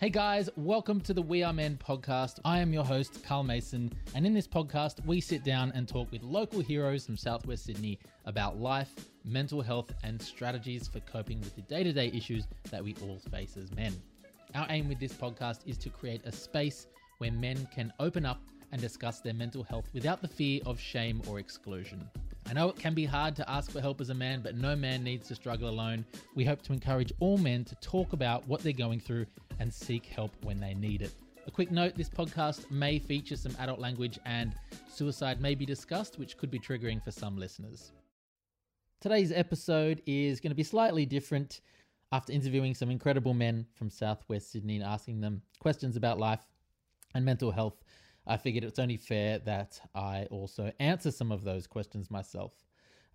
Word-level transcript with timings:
Hey 0.00 0.08
guys, 0.08 0.48
welcome 0.56 0.98
to 1.02 1.12
the 1.12 1.20
We 1.20 1.42
Are 1.42 1.52
Men 1.52 1.76
podcast. 1.76 2.40
I 2.42 2.60
am 2.60 2.72
your 2.72 2.86
host, 2.86 3.22
Carl 3.22 3.42
Mason, 3.42 3.92
and 4.14 4.24
in 4.24 4.32
this 4.32 4.48
podcast, 4.48 5.04
we 5.04 5.20
sit 5.20 5.44
down 5.44 5.72
and 5.74 5.86
talk 5.86 6.10
with 6.10 6.22
local 6.22 6.60
heroes 6.60 7.04
from 7.04 7.18
Southwest 7.18 7.66
Sydney 7.66 7.98
about 8.24 8.58
life, 8.58 8.94
mental 9.26 9.60
health, 9.60 9.92
and 10.02 10.18
strategies 10.22 10.88
for 10.88 11.00
coping 11.00 11.38
with 11.40 11.54
the 11.54 11.60
day 11.60 11.84
to 11.84 11.92
day 11.92 12.10
issues 12.14 12.46
that 12.70 12.82
we 12.82 12.96
all 13.02 13.18
face 13.30 13.58
as 13.58 13.70
men. 13.72 13.92
Our 14.54 14.66
aim 14.70 14.88
with 14.88 15.00
this 15.00 15.12
podcast 15.12 15.58
is 15.66 15.76
to 15.76 15.90
create 15.90 16.22
a 16.24 16.32
space 16.32 16.86
where 17.18 17.30
men 17.30 17.68
can 17.70 17.92
open 18.00 18.24
up 18.24 18.40
and 18.72 18.80
discuss 18.80 19.20
their 19.20 19.34
mental 19.34 19.62
health 19.62 19.90
without 19.92 20.22
the 20.22 20.28
fear 20.28 20.62
of 20.64 20.80
shame 20.80 21.20
or 21.28 21.38
exclusion. 21.38 22.08
I 22.48 22.54
know 22.54 22.70
it 22.70 22.78
can 22.78 22.94
be 22.94 23.04
hard 23.04 23.36
to 23.36 23.50
ask 23.50 23.70
for 23.70 23.82
help 23.82 24.00
as 24.00 24.08
a 24.08 24.14
man, 24.14 24.40
but 24.40 24.56
no 24.56 24.74
man 24.74 25.04
needs 25.04 25.28
to 25.28 25.34
struggle 25.34 25.68
alone. 25.68 26.06
We 26.34 26.46
hope 26.46 26.62
to 26.62 26.72
encourage 26.72 27.12
all 27.20 27.36
men 27.36 27.66
to 27.66 27.74
talk 27.82 28.14
about 28.14 28.48
what 28.48 28.62
they're 28.62 28.72
going 28.72 29.00
through 29.00 29.26
and 29.60 29.72
seek 29.72 30.06
help 30.06 30.32
when 30.42 30.58
they 30.58 30.74
need 30.74 31.02
it. 31.02 31.12
A 31.46 31.50
quick 31.50 31.70
note 31.70 31.94
this 31.94 32.08
podcast 32.08 32.70
may 32.70 32.98
feature 32.98 33.36
some 33.36 33.54
adult 33.60 33.78
language 33.78 34.18
and 34.26 34.54
suicide 34.88 35.40
may 35.40 35.54
be 35.54 35.64
discussed, 35.64 36.18
which 36.18 36.36
could 36.36 36.50
be 36.50 36.58
triggering 36.58 37.02
for 37.02 37.10
some 37.10 37.38
listeners. 37.38 37.92
Today's 39.00 39.32
episode 39.32 40.02
is 40.06 40.40
going 40.40 40.50
to 40.50 40.56
be 40.56 40.62
slightly 40.62 41.06
different 41.06 41.60
after 42.12 42.32
interviewing 42.32 42.74
some 42.74 42.90
incredible 42.90 43.34
men 43.34 43.66
from 43.72 43.88
southwest 43.88 44.50
Sydney 44.50 44.76
and 44.76 44.84
asking 44.84 45.20
them 45.20 45.42
questions 45.60 45.96
about 45.96 46.18
life 46.18 46.46
and 47.14 47.24
mental 47.24 47.50
health. 47.50 47.82
I 48.26 48.36
figured 48.36 48.64
it's 48.64 48.78
only 48.78 48.96
fair 48.96 49.38
that 49.40 49.80
I 49.94 50.26
also 50.30 50.72
answer 50.80 51.10
some 51.10 51.32
of 51.32 51.44
those 51.44 51.66
questions 51.66 52.10
myself. 52.10 52.52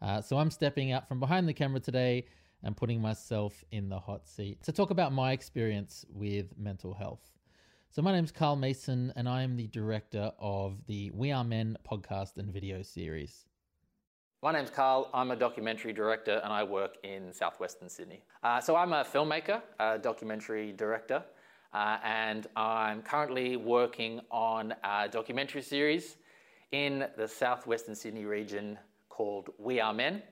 Uh, 0.02 0.22
so 0.22 0.38
I'm 0.38 0.52
stepping 0.52 0.92
out 0.92 1.08
from 1.08 1.20
behind 1.20 1.48
the 1.48 1.54
camera 1.54 1.80
today 1.80 2.26
and 2.66 2.76
putting 2.76 3.00
myself 3.00 3.64
in 3.72 3.88
the 3.88 4.00
hot 4.00 4.28
seat 4.28 4.62
to 4.64 4.72
talk 4.72 4.90
about 4.90 5.14
my 5.14 5.32
experience 5.32 6.04
with 6.10 6.48
mental 6.58 6.94
health. 6.94 7.32
So, 7.92 8.02
my 8.02 8.12
name 8.12 8.26
is 8.26 8.32
Carl 8.32 8.58
Mason, 8.58 9.14
and 9.16 9.30
I 9.30 9.44
am 9.44 9.56
the 9.56 9.68
director 9.68 10.32
of 10.40 10.86
the 10.88 11.12
We 11.12 11.32
Are 11.32 11.46
Men 11.46 11.78
podcast 11.90 12.38
and 12.38 12.52
video 12.52 12.82
series. 12.82 13.46
My 14.44 14.52
name's 14.52 14.72
Carl. 14.72 15.10
I'm 15.14 15.32
a 15.32 15.36
documentary 15.36 15.94
director 15.94 16.42
and 16.44 16.52
I 16.52 16.64
work 16.64 16.98
in 17.04 17.32
southwestern 17.32 17.88
Sydney. 17.88 18.24
Uh, 18.44 18.60
so, 18.60 18.76
I'm 18.76 18.92
a 18.92 19.06
filmmaker, 19.06 19.62
a 19.80 19.98
documentary 20.00 20.74
director, 20.74 21.24
uh, 21.74 21.98
and 22.04 22.48
I'm 22.56 23.04
currently 23.04 23.56
working 23.58 24.22
on 24.32 24.74
a 24.84 25.08
documentary 25.08 25.62
series 25.62 26.18
in 26.72 27.06
the 27.16 27.28
southwestern 27.28 27.96
Sydney 27.96 28.26
region 28.26 28.78
called 29.08 29.52
We 29.58 29.80
Are 29.80 29.94
Men. 29.94 30.24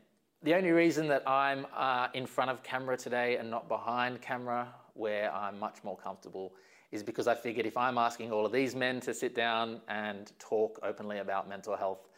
The 0.44 0.56
only 0.56 0.72
reason 0.72 1.08
that 1.08 1.24
I'm 1.26 1.66
uh, 1.74 2.10
in 2.14 2.26
front 2.26 2.52
of 2.52 2.64
camera 2.64 2.98
today 2.98 3.38
and 3.38 3.50
not 3.50 3.70
behind 3.70 4.22
camera, 4.22 4.68
where 4.94 5.34
I'm 5.34 5.58
much 5.58 5.78
more 5.86 5.96
comfortable, 5.96 6.52
is 6.92 7.02
because 7.02 7.30
I 7.30 7.34
figured 7.34 7.66
if 7.66 7.78
I'm 7.78 7.98
asking 7.98 8.34
all 8.34 8.46
of 8.46 8.52
these 8.52 8.76
men 8.76 9.00
to 9.02 9.14
sit 9.14 9.36
down 9.36 9.80
and 9.88 10.34
talk 10.40 10.82
openly 10.84 11.20
about 11.20 11.48
mental 11.48 11.78
health, 11.78 12.10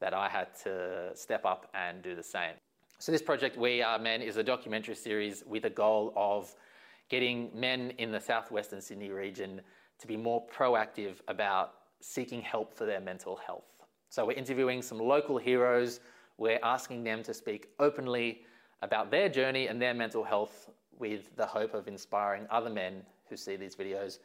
that 0.00 0.14
I 0.14 0.30
had 0.30 0.48
to 0.62 1.10
step 1.14 1.44
up 1.44 1.70
and 1.74 2.02
do 2.02 2.14
the 2.14 2.22
same. 2.22 2.54
So, 3.00 3.12
this 3.12 3.20
project, 3.20 3.58
We 3.58 3.82
Are 3.82 3.98
Men, 3.98 4.22
is 4.22 4.38
a 4.38 4.42
documentary 4.42 4.94
series 4.94 5.44
with 5.46 5.66
a 5.66 5.70
goal 5.70 6.14
of 6.16 6.54
getting 7.10 7.50
men 7.54 7.92
in 7.98 8.10
the 8.10 8.20
southwestern 8.20 8.80
Sydney 8.80 9.10
region 9.10 9.60
to 9.98 10.06
be 10.06 10.16
more 10.16 10.42
proactive 10.46 11.16
about 11.28 11.74
seeking 12.00 12.40
help 12.40 12.74
for 12.74 12.86
their 12.86 13.00
mental 13.00 13.36
health. 13.36 13.84
So, 14.08 14.24
we're 14.24 14.38
interviewing 14.38 14.80
some 14.80 14.98
local 14.98 15.36
heroes 15.36 16.00
we're 16.38 16.60
asking 16.62 17.04
them 17.04 17.22
to 17.22 17.34
speak 17.34 17.68
openly 17.78 18.42
about 18.82 19.10
their 19.10 19.28
journey 19.28 19.68
and 19.68 19.80
their 19.80 19.94
mental 19.94 20.24
health 20.24 20.70
with 20.98 21.34
the 21.36 21.46
hope 21.46 21.74
of 21.74 21.88
inspiring 21.88 22.46
other 22.50 22.70
men 22.70 23.02
who 23.28 23.36
see 23.36 23.56
these 23.56 23.74
videos 23.74 24.18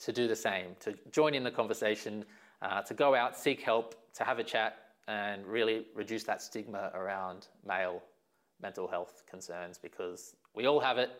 to 0.00 0.12
do 0.12 0.26
the 0.26 0.36
same, 0.36 0.76
to 0.80 0.94
join 1.10 1.34
in 1.34 1.44
the 1.44 1.50
conversation, 1.50 2.24
uh, 2.62 2.82
to 2.82 2.94
go 2.94 3.14
out, 3.14 3.36
seek 3.36 3.60
help, 3.60 3.94
to 4.14 4.24
have 4.24 4.38
a 4.38 4.44
chat, 4.44 4.78
and 5.06 5.46
really 5.46 5.86
reduce 5.94 6.24
that 6.24 6.40
stigma 6.40 6.90
around 6.94 7.48
male 7.66 8.02
mental 8.62 8.88
health 8.88 9.22
concerns 9.28 9.78
because 9.78 10.34
we 10.54 10.66
all 10.66 10.80
have 10.80 10.98
it, 10.98 11.10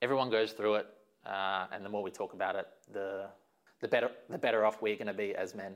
everyone 0.00 0.30
goes 0.30 0.52
through 0.52 0.74
it, 0.74 0.86
uh, 1.26 1.66
and 1.72 1.84
the 1.84 1.88
more 1.88 2.02
we 2.02 2.10
talk 2.10 2.32
about 2.32 2.56
it, 2.56 2.66
the, 2.92 3.26
the, 3.80 3.88
better, 3.88 4.10
the 4.28 4.38
better 4.38 4.64
off 4.64 4.82
we're 4.82 4.96
going 4.96 5.06
to 5.06 5.14
be 5.14 5.34
as 5.34 5.54
men. 5.54 5.74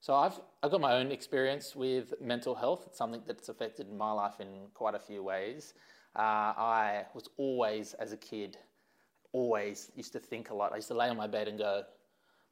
So 0.00 0.14
I've, 0.14 0.38
I've 0.62 0.70
got 0.70 0.80
my 0.80 0.92
own 0.92 1.10
experience 1.10 1.74
with 1.74 2.14
mental 2.20 2.54
health. 2.54 2.84
It's 2.86 2.98
something 2.98 3.22
that's 3.26 3.48
affected 3.48 3.92
my 3.92 4.12
life 4.12 4.40
in 4.40 4.68
quite 4.74 4.94
a 4.94 4.98
few 5.00 5.22
ways. 5.22 5.74
Uh, 6.14 6.20
I 6.56 7.06
was 7.14 7.28
always, 7.36 7.94
as 7.94 8.12
a 8.12 8.16
kid, 8.16 8.56
always 9.32 9.90
used 9.94 10.12
to 10.12 10.18
think 10.18 10.50
a 10.50 10.54
lot. 10.54 10.72
I 10.72 10.76
used 10.76 10.88
to 10.88 10.94
lay 10.94 11.08
on 11.08 11.16
my 11.16 11.26
bed 11.26 11.48
and 11.48 11.58
go, 11.58 11.82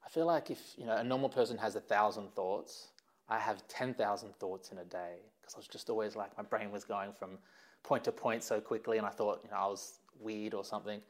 I 0.04 0.08
feel 0.08 0.26
like 0.26 0.50
if 0.50 0.74
you 0.76 0.84
know 0.84 0.96
a 0.96 1.04
normal 1.04 1.28
person 1.28 1.56
has 1.58 1.76
a 1.76 1.80
thousand 1.80 2.34
thoughts, 2.34 2.88
I 3.28 3.38
have 3.38 3.66
ten 3.68 3.94
thousand 3.94 4.34
thoughts 4.36 4.70
in 4.70 4.78
a 4.78 4.84
day 4.84 5.16
because 5.40 5.54
I 5.54 5.58
was 5.58 5.66
just 5.68 5.88
always 5.88 6.14
like 6.14 6.36
my 6.36 6.44
brain 6.44 6.70
was 6.70 6.84
going 6.84 7.12
from 7.12 7.38
point 7.82 8.04
to 8.04 8.12
point 8.12 8.42
so 8.42 8.60
quickly, 8.60 8.98
and 8.98 9.06
I 9.06 9.10
thought 9.10 9.40
you 9.44 9.50
know 9.50 9.56
I 9.56 9.66
was 9.66 10.00
weird 10.20 10.54
or 10.54 10.64
something. 10.64 11.00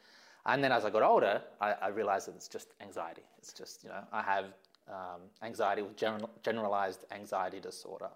And 0.47 0.63
then 0.63 0.73
as 0.73 0.85
I 0.85 0.91
got 0.91 1.03
older, 1.03 1.43
I, 1.61 1.73
I 1.73 1.89
realized 1.89 2.29
that 2.29 2.37
it's 2.37 2.49
just 2.49 2.69
anxiety. 2.81 3.23
It's 3.39 3.53
just 3.53 3.83
you 3.83 3.91
know 3.91 4.05
I 4.13 4.23
have 4.23 4.47
um, 4.89 5.23
anxiety 5.43 5.83
with 5.83 5.97
general, 5.97 6.31
generalized 6.43 7.05
anxiety 7.11 7.61
disorder. 7.61 8.11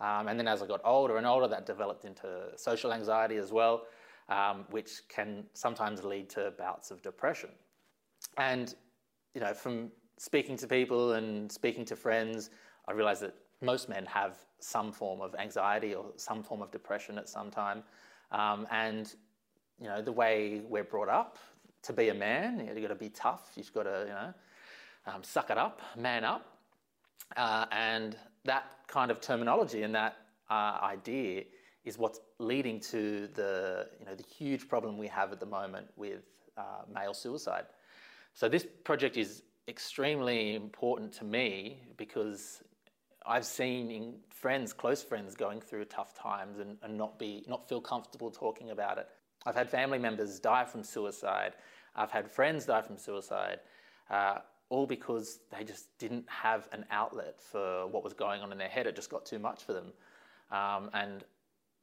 Um, 0.00 0.28
and 0.28 0.38
then 0.38 0.46
as 0.46 0.62
I 0.62 0.66
got 0.66 0.80
older 0.84 1.16
and 1.16 1.26
older, 1.26 1.48
that 1.48 1.66
developed 1.66 2.04
into 2.04 2.48
social 2.56 2.92
anxiety 2.92 3.36
as 3.36 3.52
well, 3.52 3.84
um, 4.28 4.64
which 4.70 5.08
can 5.08 5.44
sometimes 5.54 6.04
lead 6.04 6.28
to 6.30 6.52
bouts 6.58 6.90
of 6.90 7.02
depression. 7.02 7.50
And, 8.36 8.74
you 9.34 9.40
know, 9.40 9.54
from 9.54 9.90
speaking 10.18 10.56
to 10.58 10.66
people 10.66 11.12
and 11.14 11.50
speaking 11.50 11.84
to 11.86 11.96
friends, 11.96 12.50
I 12.88 12.92
realized 12.92 13.22
that 13.22 13.34
most 13.62 13.88
men 13.88 14.04
have 14.06 14.36
some 14.58 14.92
form 14.92 15.20
of 15.20 15.34
anxiety 15.36 15.94
or 15.94 16.06
some 16.16 16.42
form 16.42 16.62
of 16.62 16.70
depression 16.70 17.18
at 17.18 17.28
some 17.28 17.50
time. 17.50 17.82
Um, 18.32 18.66
and, 18.70 19.14
you 19.80 19.88
know, 19.88 20.02
the 20.02 20.12
way 20.12 20.62
we're 20.68 20.84
brought 20.84 21.08
up 21.08 21.38
to 21.82 21.92
be 21.92 22.08
a 22.08 22.14
man, 22.14 22.66
you've 22.66 22.82
got 22.82 22.88
to 22.88 22.94
be 22.94 23.08
tough, 23.08 23.52
you've 23.56 23.72
got 23.72 23.84
to, 23.84 24.04
you 24.06 24.12
know, 24.12 24.34
um, 25.06 25.22
suck 25.22 25.50
it 25.50 25.58
up, 25.58 25.80
man 25.96 26.24
up. 26.24 26.44
Uh, 27.36 27.66
and 27.72 28.16
that 28.44 28.64
kind 28.86 29.10
of 29.10 29.20
terminology 29.20 29.82
and 29.82 29.94
that 29.94 30.16
uh, 30.50 30.78
idea 30.82 31.44
is 31.84 31.98
what's 31.98 32.20
leading 32.38 32.80
to 32.80 33.28
the, 33.34 33.88
you 33.98 34.06
know, 34.06 34.14
the 34.14 34.24
huge 34.24 34.68
problem 34.68 34.98
we 34.98 35.06
have 35.06 35.32
at 35.32 35.40
the 35.40 35.46
moment 35.46 35.86
with 35.96 36.22
uh, 36.56 36.82
male 36.92 37.14
suicide. 37.14 37.64
So 38.34 38.48
this 38.48 38.66
project 38.84 39.16
is 39.16 39.42
extremely 39.68 40.54
important 40.54 41.12
to 41.14 41.24
me 41.24 41.80
because 41.96 42.62
I've 43.26 43.44
seen 43.44 44.14
friends, 44.30 44.72
close 44.72 45.02
friends, 45.02 45.34
going 45.34 45.60
through 45.60 45.86
tough 45.86 46.14
times 46.14 46.58
and, 46.58 46.76
and 46.82 46.96
not 46.96 47.18
be 47.18 47.44
not 47.48 47.68
feel 47.68 47.80
comfortable 47.80 48.30
talking 48.30 48.70
about 48.70 48.98
it. 48.98 49.08
I've 49.44 49.56
had 49.56 49.68
family 49.68 49.98
members 49.98 50.38
die 50.38 50.64
from 50.64 50.82
suicide. 50.82 51.54
I've 51.94 52.10
had 52.10 52.30
friends 52.30 52.66
die 52.66 52.82
from 52.82 52.96
suicide. 52.96 53.60
Uh, 54.10 54.38
all 54.68 54.86
because 54.86 55.40
they 55.56 55.64
just 55.64 55.96
didn't 55.98 56.24
have 56.28 56.68
an 56.72 56.84
outlet 56.90 57.40
for 57.40 57.86
what 57.86 58.02
was 58.02 58.12
going 58.12 58.42
on 58.42 58.52
in 58.52 58.58
their 58.58 58.68
head. 58.68 58.86
It 58.86 58.96
just 58.96 59.10
got 59.10 59.24
too 59.24 59.38
much 59.38 59.62
for 59.62 59.72
them. 59.72 59.92
Um, 60.50 60.90
and 60.92 61.24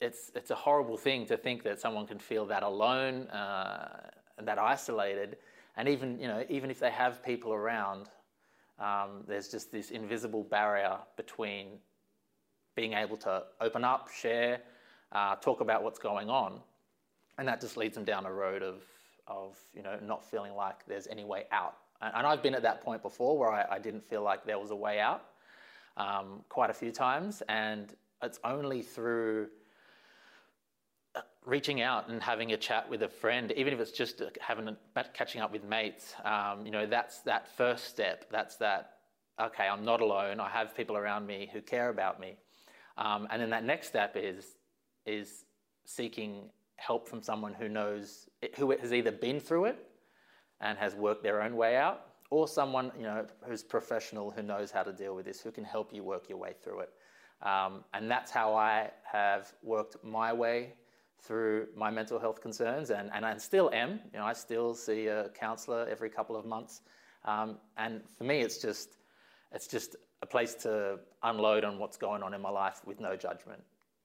it's, 0.02 0.32
it's 0.36 0.52
a 0.52 0.56
horrible 0.56 0.98
thing 0.98 1.26
to 1.28 1.38
think 1.38 1.64
that 1.64 1.80
someone 1.80 2.06
can 2.06 2.20
feel 2.20 2.46
that 2.48 2.64
alone, 2.64 3.28
uh, 3.28 4.10
that 4.42 4.60
isolated. 4.60 5.38
And 5.78 5.88
even, 5.88 6.20
you 6.20 6.28
know, 6.28 6.44
even 6.50 6.70
if 6.70 6.80
they 6.80 6.92
have 6.92 7.24
people 7.24 7.54
around, 7.54 8.10
um, 8.80 9.24
there's 9.28 9.48
just 9.48 9.72
this 9.72 9.92
invisible 9.92 10.44
barrier 10.44 10.98
between 11.16 11.68
being 12.76 12.94
able 12.94 13.18
to 13.18 13.44
open 13.62 13.84
up, 13.84 14.10
share, 14.10 14.60
uh, 15.14 15.36
talk 15.36 15.62
about 15.62 15.84
what's 15.84 16.00
going 16.00 16.30
on. 16.30 16.60
And 17.38 17.48
that 17.48 17.62
just 17.62 17.78
leads 17.78 17.96
them 17.96 18.04
down 18.04 18.26
a 18.26 18.32
road 18.32 18.62
of, 18.62 18.84
of 19.26 19.58
you 19.74 19.84
know, 19.84 19.98
not 20.04 20.30
feeling 20.30 20.54
like 20.54 20.86
there's 20.86 21.08
any 21.08 21.24
way 21.24 21.46
out 21.52 21.76
and 22.16 22.28
I've 22.28 22.42
been 22.42 22.56
at 22.56 22.64
that 22.64 22.82
point 22.82 23.02
before 23.02 23.38
where 23.38 23.52
I, 23.52 23.76
I 23.76 23.80
didn't 23.80 24.04
feel 24.04 24.24
like 24.24 24.46
there 24.46 24.60
was 24.60 24.72
a 24.72 24.76
way 24.76 25.00
out 25.00 25.24
um, 25.98 26.44
quite 26.50 26.70
a 26.70 26.74
few 26.74 26.92
times. 26.92 27.44
And 27.48 27.94
it's 28.22 28.40
only 28.44 28.82
through 28.82 29.48
uh, 31.16 31.22
reaching 31.46 31.82
out 31.82 32.10
and 32.10 32.22
having 32.22 32.52
a 32.54 32.58
chat 32.58 32.90
with 32.90 33.04
a 33.04 33.08
friend, 33.08 33.52
even 33.56 33.74
if 33.74 33.80
it's 33.80 33.92
just 33.92 34.22
having 34.42 34.68
a, 34.68 34.78
catching 35.14 35.42
up 35.42 35.52
with 35.52 35.64
mates, 35.64 36.16
um, 36.26 36.66
you 36.66 36.72
know, 36.72 36.86
that's 36.86 37.20
that 37.22 37.48
first 37.56 37.86
step. 37.86 38.26
That's 38.32 38.56
that, 38.58 38.98
okay, 39.40 39.68
I'm 39.68 39.86
not 39.86 40.02
alone. 40.02 40.40
I 40.40 40.50
have 40.50 40.76
people 40.76 40.98
around 40.98 41.28
me 41.28 41.50
who 41.54 41.62
care 41.62 41.90
about 41.90 42.20
me. 42.20 42.36
Um, 42.98 43.28
and 43.32 43.42
then 43.42 43.50
that 43.50 43.64
next 43.64 43.88
step 43.88 44.16
is, 44.16 44.56
is 45.06 45.46
seeking 45.86 46.50
help 46.78 47.08
from 47.08 47.22
someone 47.22 47.54
who 47.54 47.70
knows, 47.70 48.30
who 48.56 48.72
has 48.72 48.94
either 48.94 49.12
been 49.12 49.40
through 49.40 49.66
it 49.66 49.90
and 50.64 50.78
has 50.80 50.96
worked 50.96 51.22
their 51.22 51.44
own 51.44 51.56
way 51.56 51.78
out, 51.78 52.08
or 52.32 52.48
someone 52.48 52.92
you 52.98 53.04
know 53.04 53.26
who's 53.46 53.62
professional 53.62 54.32
who 54.32 54.42
knows 54.42 54.72
how 54.72 54.82
to 54.82 54.92
deal 54.92 55.14
with 55.16 55.26
this, 55.26 55.42
who 55.42 55.52
can 55.52 55.64
help 55.64 55.94
you 55.94 56.04
work 56.04 56.28
your 56.28 56.40
way 56.40 56.54
through 56.64 56.80
it. 56.80 56.90
Um, 57.44 57.84
and 57.94 58.10
that's 58.10 58.32
how 58.32 58.56
I 58.56 58.90
have 59.04 59.54
worked 59.62 59.98
my 60.04 60.32
way 60.32 60.74
through 61.22 61.68
my 61.76 61.92
mental 61.92 62.20
health 62.20 62.42
concerns, 62.42 62.90
and, 62.90 63.10
and 63.14 63.26
I 63.26 63.38
still 63.38 63.70
am. 63.74 64.00
You 64.14 64.20
know, 64.20 64.26
I 64.26 64.34
still 64.34 64.74
see 64.74 65.08
a 65.08 65.30
counsellor 65.30 65.88
every 65.90 66.10
couple 66.10 66.36
of 66.36 66.46
months, 66.46 66.82
um, 67.26 67.58
and 67.78 68.02
for 68.18 68.24
me, 68.24 68.42
it's 68.42 68.58
just 68.58 68.98
it's 69.52 69.68
just 69.68 69.96
a 70.22 70.26
place 70.26 70.56
to 70.56 71.00
unload 71.22 71.66
on 71.66 71.78
what's 71.78 71.98
going 71.98 72.24
on 72.24 72.34
in 72.34 72.42
my 72.42 72.50
life 72.50 72.82
with 72.86 73.00
no 73.00 73.16
judgment. 73.16 73.62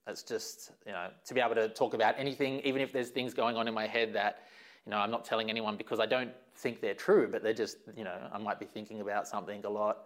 It's 0.08 0.24
just 0.24 0.72
you 0.86 0.92
know 0.92 1.08
to 1.26 1.34
be 1.34 1.40
able 1.40 1.54
to 1.54 1.68
talk 1.68 1.94
about 1.94 2.16
anything, 2.18 2.60
even 2.60 2.82
if 2.82 2.92
there's 2.92 3.10
things 3.10 3.32
going 3.32 3.56
on 3.56 3.68
in 3.68 3.74
my 3.74 3.86
head 3.86 4.12
that 4.14 4.48
you 4.84 4.90
know 4.90 4.98
I'm 4.98 5.12
not 5.12 5.24
telling 5.24 5.48
anyone 5.50 5.76
because 5.76 6.00
I 6.00 6.06
don't 6.06 6.32
think 6.58 6.80
they're 6.80 6.94
true, 6.94 7.28
but 7.30 7.42
they're 7.42 7.52
just 7.54 7.78
you 7.96 8.04
know 8.04 8.16
I 8.32 8.38
might 8.38 8.60
be 8.60 8.66
thinking 8.66 9.00
about 9.00 9.26
something 9.26 9.64
a 9.64 9.70
lot, 9.70 10.04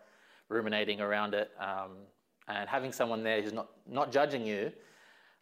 ruminating 0.48 1.00
around 1.00 1.34
it, 1.34 1.50
um, 1.58 1.92
and 2.48 2.68
having 2.68 2.92
someone 2.92 3.22
there 3.22 3.42
who's 3.42 3.52
not 3.52 3.68
not 3.86 4.12
judging 4.12 4.46
you. 4.46 4.72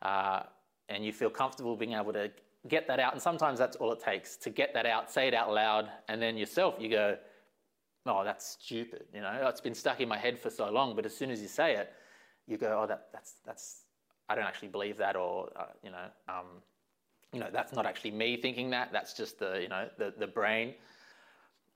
Uh, 0.03 0.43
and 0.91 1.05
you 1.05 1.13
feel 1.13 1.31
comfortable 1.31 1.77
being 1.77 1.95
able 1.95 2.13
to 2.13 2.31
get 2.69 2.87
that 2.89 3.01
out. 3.01 3.13
And 3.13 3.23
sometimes 3.23 3.59
that's 3.59 3.77
all 3.77 3.93
it 3.93 4.01
takes 4.01 4.37
to 4.39 4.51
get 4.51 4.75
that 4.75 4.85
out, 4.85 5.11
say 5.11 5.29
it 5.29 5.35
out 5.35 5.53
loud, 5.53 5.89
and 6.09 6.21
then 6.21 6.37
yourself, 6.37 6.75
you 6.79 6.91
go, 6.91 7.17
oh, 8.07 8.25
that's 8.25 8.59
stupid. 8.61 9.05
You 9.15 9.21
know, 9.21 9.47
it's 9.49 9.61
been 9.61 9.75
stuck 9.75 10.01
in 10.01 10.09
my 10.09 10.19
head 10.19 10.39
for 10.39 10.51
so 10.51 10.71
long. 10.71 10.97
But 10.97 11.07
as 11.07 11.17
soon 11.17 11.31
as 11.31 11.41
you 11.41 11.49
say 11.49 11.77
it, 11.77 11.93
you 12.47 12.59
go, 12.59 12.81
oh, 12.83 12.87
that, 12.87 13.09
that's, 13.13 13.35
that's, 13.47 13.85
I 14.29 14.35
don't 14.35 14.45
actually 14.45 14.69
believe 14.69 14.97
that, 14.99 15.17
or, 15.17 15.49
uh, 15.57 15.67
you 15.83 15.91
know, 15.91 16.07
um, 16.29 16.47
you 17.33 17.39
know, 17.41 17.49
that's 17.53 17.73
not 17.73 17.87
actually 17.87 18.11
me 18.11 18.37
thinking 18.37 18.71
that. 18.71 18.91
That's 18.93 19.15
just 19.15 19.39
the, 19.39 19.61
you 19.63 19.69
know, 19.69 19.89
the, 19.99 20.13
the 20.19 20.27
brain. 20.27 20.75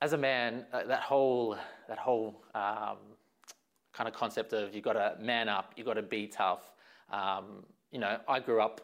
As 0.02 0.12
a 0.12 0.19
man, 0.19 0.67
uh, 0.73 0.85
that 0.85 1.00
whole, 1.00 1.56
that 1.88 1.99
whole 1.99 2.43
um, 2.55 2.99
kind 3.93 4.08
of 4.08 4.14
concept 4.14 4.52
of 4.52 4.75
you've 4.75 4.85
got 4.85 4.94
to 4.94 5.17
man 5.20 5.49
up, 5.49 5.73
you've 5.76 5.87
got 5.87 5.94
to 5.94 6.02
be 6.02 6.26
tough. 6.26 6.73
Um, 7.11 7.64
you 7.91 7.99
know, 7.99 8.19
I 8.29 8.41
grew 8.41 8.61
up 8.61 8.81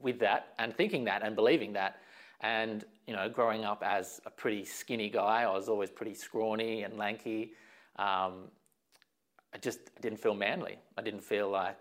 with 0.00 0.18
that 0.20 0.54
and 0.58 0.74
thinking 0.76 1.04
that 1.04 1.22
and 1.22 1.36
believing 1.36 1.72
that. 1.74 1.96
And, 2.40 2.84
you 3.06 3.14
know, 3.14 3.28
growing 3.28 3.64
up 3.64 3.82
as 3.84 4.20
a 4.26 4.30
pretty 4.30 4.64
skinny 4.64 5.10
guy, 5.10 5.42
I 5.42 5.52
was 5.52 5.68
always 5.68 5.90
pretty 5.90 6.14
scrawny 6.14 6.82
and 6.82 6.96
lanky. 6.96 7.52
Um, 7.96 8.48
I 9.54 9.58
just 9.60 9.78
didn't 10.00 10.18
feel 10.18 10.34
manly. 10.34 10.78
I 10.96 11.02
didn't 11.02 11.22
feel 11.22 11.50
like 11.50 11.80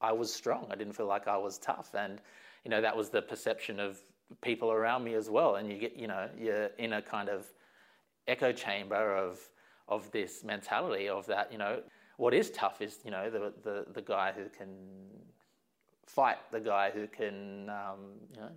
I 0.00 0.12
was 0.12 0.32
strong. 0.32 0.66
I 0.70 0.76
didn't 0.76 0.94
feel 0.94 1.06
like 1.06 1.28
I 1.28 1.36
was 1.36 1.58
tough. 1.58 1.94
And, 1.94 2.20
you 2.64 2.70
know, 2.70 2.80
that 2.80 2.96
was 2.96 3.10
the 3.10 3.22
perception 3.22 3.78
of 3.78 3.98
people 4.40 4.72
around 4.72 5.04
me 5.04 5.14
as 5.14 5.28
well. 5.28 5.56
And 5.56 5.70
you 5.70 5.78
get, 5.78 5.96
you 5.96 6.08
know, 6.08 6.28
you're 6.38 6.70
in 6.78 6.94
a 6.94 7.02
kind 7.02 7.28
of 7.28 7.46
echo 8.28 8.52
chamber 8.52 9.16
of, 9.16 9.38
of 9.88 10.10
this 10.10 10.44
mentality 10.44 11.08
of 11.08 11.26
that, 11.26 11.52
you 11.52 11.58
know, 11.58 11.80
what 12.16 12.32
is 12.34 12.50
tough 12.50 12.80
is, 12.80 12.98
you 13.04 13.10
know, 13.10 13.30
the, 13.30 13.52
the, 13.62 13.86
the 13.92 14.02
guy 14.02 14.32
who 14.32 14.48
can 14.48 14.68
fight 16.06 16.38
the 16.52 16.60
guy 16.60 16.90
who 16.90 17.06
can 17.06 17.68
um, 17.68 18.14
you 18.32 18.40
know, 18.40 18.50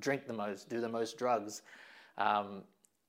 drink 0.00 0.26
the 0.26 0.32
most, 0.32 0.68
do 0.68 0.80
the 0.80 0.88
most 0.88 1.18
drugs. 1.18 1.62
Um, 2.16 2.62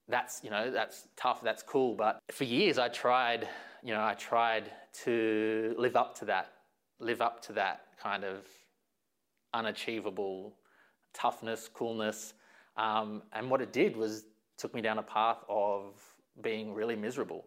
that's 0.08 0.42
you 0.44 0.50
know 0.50 0.72
that's 0.72 1.08
tough. 1.16 1.42
That's 1.42 1.64
cool. 1.64 1.96
But 1.96 2.20
for 2.32 2.44
years, 2.44 2.78
I 2.78 2.90
tried. 2.90 3.48
You 3.82 3.94
know, 3.94 4.04
I 4.04 4.14
tried 4.16 4.72
to 5.06 5.74
live 5.78 5.96
up 5.96 6.18
to 6.20 6.26
that, 6.26 6.52
live 7.00 7.22
up 7.22 7.42
to 7.44 7.54
that 7.54 7.82
kind 8.02 8.26
of 8.26 8.46
unachievable 9.54 10.56
toughness, 11.14 11.70
coolness. 11.74 12.34
Um, 12.76 13.24
and 13.32 13.50
what 13.50 13.62
it 13.62 13.72
did 13.72 13.96
was 13.96 14.26
took 14.60 14.74
me 14.76 14.82
down 14.82 15.00
a 15.00 15.04
path 15.04 15.44
of 15.50 15.96
being 16.42 16.74
really 16.74 16.96
miserable. 16.96 17.46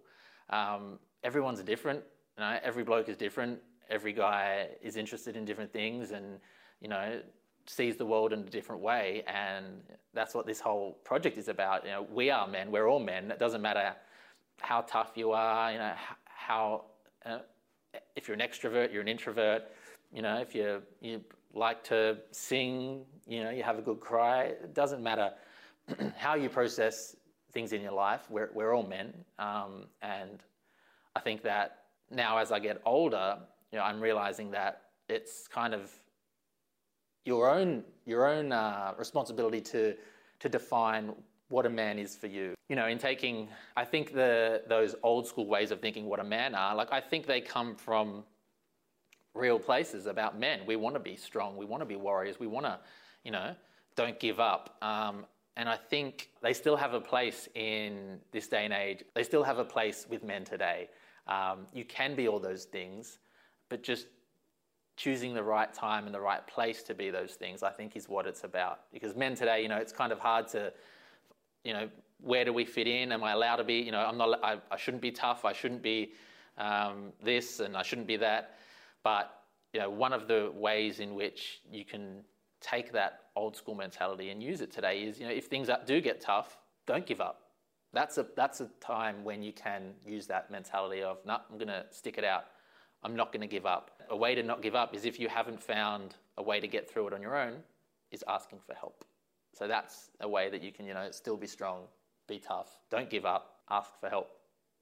Um, 0.50 0.98
everyone's 1.22 1.62
different. 1.62 2.02
You 2.36 2.44
know, 2.44 2.58
every 2.64 2.82
bloke 2.82 3.08
is 3.08 3.16
different 3.16 3.60
every 3.92 4.12
guy 4.12 4.68
is 4.80 4.96
interested 4.96 5.36
in 5.36 5.44
different 5.44 5.72
things 5.72 6.10
and 6.10 6.38
you 6.80 6.88
know 6.88 7.20
sees 7.66 7.96
the 7.96 8.04
world 8.04 8.32
in 8.32 8.40
a 8.40 8.50
different 8.50 8.82
way 8.82 9.22
and 9.26 9.66
that's 10.14 10.34
what 10.34 10.46
this 10.46 10.58
whole 10.58 10.98
project 11.04 11.38
is 11.38 11.48
about 11.48 11.84
you 11.84 11.90
know 11.90 12.06
we 12.12 12.30
are 12.30 12.48
men 12.48 12.72
we're 12.72 12.88
all 12.88 12.98
men 12.98 13.30
it 13.30 13.38
doesn't 13.38 13.62
matter 13.62 13.94
how 14.60 14.80
tough 14.82 15.12
you 15.14 15.30
are 15.30 15.70
you 15.70 15.78
know 15.78 15.92
how 16.24 16.84
uh, 17.26 17.38
if 18.16 18.26
you're 18.26 18.34
an 18.34 18.40
extrovert 18.40 18.92
you're 18.92 19.02
an 19.02 19.08
introvert 19.08 19.62
you 20.12 20.22
know 20.22 20.38
if 20.38 20.54
you 20.54 20.82
you 21.00 21.20
like 21.54 21.84
to 21.84 22.16
sing 22.30 23.04
you 23.28 23.44
know 23.44 23.50
you 23.50 23.62
have 23.62 23.78
a 23.78 23.82
good 23.82 24.00
cry 24.00 24.44
it 24.44 24.74
doesn't 24.74 25.02
matter 25.02 25.30
how 26.16 26.34
you 26.34 26.48
process 26.48 27.16
things 27.52 27.72
in 27.72 27.82
your 27.82 27.92
life 27.92 28.22
we're, 28.30 28.50
we're 28.54 28.72
all 28.74 28.86
men 28.86 29.12
um, 29.38 29.86
and 30.00 30.42
i 31.16 31.20
think 31.20 31.42
that 31.42 31.84
now 32.10 32.38
as 32.38 32.50
i 32.50 32.58
get 32.58 32.80
older 32.84 33.38
you 33.72 33.78
know, 33.78 33.84
I'm 33.84 34.00
realizing 34.00 34.50
that 34.50 34.82
it's 35.08 35.48
kind 35.48 35.74
of 35.74 35.90
your 37.24 37.50
own 37.50 37.82
your 38.04 38.26
own 38.26 38.52
uh, 38.52 38.92
responsibility 38.98 39.60
to 39.60 39.94
to 40.40 40.48
define 40.48 41.14
what 41.48 41.66
a 41.66 41.70
man 41.70 41.98
is 41.98 42.16
for 42.16 42.26
you. 42.26 42.54
You 42.68 42.76
know, 42.76 42.86
in 42.86 42.98
taking, 42.98 43.48
I 43.76 43.84
think 43.84 44.12
the 44.12 44.62
those 44.68 44.94
old 45.02 45.26
school 45.26 45.46
ways 45.46 45.70
of 45.70 45.80
thinking 45.80 46.06
what 46.06 46.20
a 46.20 46.24
man 46.24 46.54
are, 46.54 46.74
like 46.74 46.92
I 46.92 47.00
think 47.00 47.26
they 47.26 47.40
come 47.40 47.74
from 47.74 48.24
real 49.34 49.58
places 49.58 50.06
about 50.06 50.38
men. 50.38 50.60
We 50.66 50.76
want 50.76 50.94
to 50.94 51.00
be 51.00 51.16
strong. 51.16 51.56
We 51.56 51.64
want 51.64 51.80
to 51.80 51.86
be 51.86 51.96
warriors. 51.96 52.38
We 52.38 52.46
want 52.46 52.66
to, 52.66 52.78
you 53.24 53.30
know, 53.30 53.54
don't 53.96 54.20
give 54.20 54.40
up. 54.40 54.76
Um, 54.82 55.24
and 55.56 55.68
I 55.68 55.76
think 55.76 56.30
they 56.42 56.52
still 56.52 56.76
have 56.76 56.94
a 56.94 57.00
place 57.00 57.48
in 57.54 58.18
this 58.32 58.48
day 58.48 58.64
and 58.64 58.72
age. 58.72 59.04
They 59.14 59.22
still 59.22 59.42
have 59.42 59.58
a 59.58 59.64
place 59.64 60.06
with 60.08 60.24
men 60.24 60.44
today. 60.44 60.88
Um, 61.26 61.66
you 61.72 61.84
can 61.84 62.14
be 62.14 62.26
all 62.26 62.38
those 62.38 62.64
things, 62.64 63.18
but 63.68 63.82
just 63.82 64.06
choosing 64.96 65.34
the 65.34 65.42
right 65.42 65.72
time 65.72 66.06
and 66.06 66.14
the 66.14 66.20
right 66.20 66.46
place 66.46 66.82
to 66.84 66.94
be 66.94 67.10
those 67.10 67.32
things, 67.32 67.62
I 67.62 67.70
think, 67.70 67.96
is 67.96 68.08
what 68.08 68.26
it's 68.26 68.44
about. 68.44 68.80
Because 68.92 69.14
men 69.14 69.34
today, 69.34 69.62
you 69.62 69.68
know, 69.68 69.76
it's 69.76 69.92
kind 69.92 70.12
of 70.12 70.18
hard 70.18 70.48
to, 70.48 70.72
you 71.64 71.72
know, 71.74 71.88
where 72.20 72.44
do 72.44 72.52
we 72.52 72.64
fit 72.64 72.86
in? 72.86 73.12
Am 73.12 73.22
I 73.22 73.32
allowed 73.32 73.56
to 73.56 73.64
be? 73.64 73.74
You 73.74 73.92
know, 73.92 74.00
I'm 74.00 74.16
not. 74.16 74.42
I, 74.42 74.58
I 74.70 74.76
shouldn't 74.76 75.02
be 75.02 75.10
tough. 75.10 75.44
I 75.44 75.52
shouldn't 75.52 75.82
be 75.82 76.12
um, 76.56 77.12
this, 77.22 77.60
and 77.60 77.76
I 77.76 77.82
shouldn't 77.82 78.06
be 78.06 78.16
that. 78.18 78.56
But 79.02 79.42
you 79.72 79.80
know, 79.80 79.90
one 79.90 80.12
of 80.12 80.28
the 80.28 80.52
ways 80.54 81.00
in 81.00 81.14
which 81.14 81.60
you 81.70 81.84
can 81.84 82.22
take 82.60 82.92
that 82.92 83.21
old 83.36 83.56
school 83.56 83.74
mentality 83.74 84.30
and 84.30 84.42
use 84.42 84.60
it 84.60 84.72
today 84.72 85.02
is, 85.02 85.18
you 85.18 85.26
know, 85.26 85.32
if 85.32 85.46
things 85.46 85.68
do 85.86 86.00
get 86.00 86.20
tough, 86.20 86.58
don't 86.86 87.06
give 87.06 87.20
up. 87.20 87.40
That's 87.92 88.18
a 88.18 88.26
that's 88.36 88.60
a 88.60 88.68
time 88.80 89.22
when 89.22 89.42
you 89.42 89.52
can 89.52 89.92
use 90.06 90.26
that 90.28 90.50
mentality 90.50 91.02
of, 91.02 91.18
no, 91.26 91.38
I'm 91.50 91.58
going 91.58 91.68
to 91.68 91.84
stick 91.90 92.16
it 92.18 92.24
out. 92.24 92.44
I'm 93.04 93.16
not 93.16 93.32
going 93.32 93.42
to 93.42 93.46
give 93.46 93.66
up. 93.66 93.90
A 94.10 94.16
way 94.16 94.34
to 94.34 94.42
not 94.42 94.62
give 94.62 94.74
up 94.74 94.94
is 94.94 95.04
if 95.04 95.18
you 95.18 95.28
haven't 95.28 95.60
found 95.60 96.14
a 96.38 96.42
way 96.42 96.60
to 96.60 96.68
get 96.68 96.90
through 96.90 97.08
it 97.08 97.12
on 97.12 97.20
your 97.20 97.36
own, 97.36 97.54
is 98.12 98.24
asking 98.28 98.60
for 98.64 98.74
help. 98.74 99.04
So 99.52 99.66
that's 99.66 100.10
a 100.20 100.28
way 100.28 100.48
that 100.50 100.62
you 100.62 100.72
can, 100.72 100.86
you 100.86 100.94
know, 100.94 101.10
still 101.10 101.36
be 101.36 101.46
strong, 101.46 101.82
be 102.28 102.38
tough, 102.38 102.80
don't 102.90 103.10
give 103.10 103.26
up, 103.26 103.56
ask 103.70 103.90
for 104.00 104.08
help. 104.08 104.30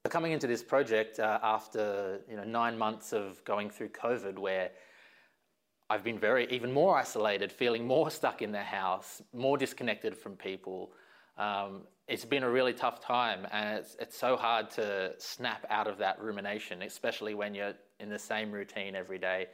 Coming 0.09 0.33
into 0.33 0.47
this 0.47 0.63
project 0.63 1.19
uh, 1.21 1.39
after 1.43 2.21
you 2.29 2.37
know 2.37 2.45
nine 2.45 2.79
months 2.79 3.13
of 3.13 3.45
going 3.45 3.69
through 3.69 3.91
COVID, 3.91 4.39
where 4.39 4.71
I've 5.91 6.05
been 6.05 6.21
very 6.21 6.47
even 6.51 6.73
more 6.73 6.97
isolated, 6.97 7.51
feeling 7.51 7.85
more 7.85 8.11
stuck 8.11 8.43
in 8.43 8.53
the 8.53 8.63
house, 8.63 9.21
more 9.35 9.59
disconnected 9.59 10.17
from 10.17 10.37
people. 10.37 10.93
Um, 11.37 11.83
it's 12.07 12.25
been 12.25 12.45
a 12.45 12.51
really 12.51 12.73
tough 12.73 13.01
time, 13.01 13.47
and 13.51 13.79
it's 13.79 13.97
it's 13.99 14.17
so 14.17 14.37
hard 14.37 14.71
to 14.73 15.13
snap 15.19 15.67
out 15.69 15.89
of 15.89 15.99
that 15.99 16.21
rumination, 16.23 16.83
especially 16.83 17.35
when 17.35 17.55
you're 17.55 17.75
in 17.99 18.09
the 18.09 18.19
same 18.19 18.53
routine 18.53 18.95
every 18.95 19.19
day. 19.19 19.49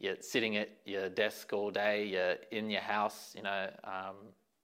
You're 0.00 0.16
sitting 0.20 0.56
at 0.56 0.68
your 0.84 1.08
desk 1.08 1.52
all 1.52 1.70
day, 1.70 2.06
you're 2.06 2.36
in 2.50 2.70
your 2.70 2.80
house, 2.80 3.32
you 3.36 3.42
know, 3.42 3.70
um, 3.84 4.16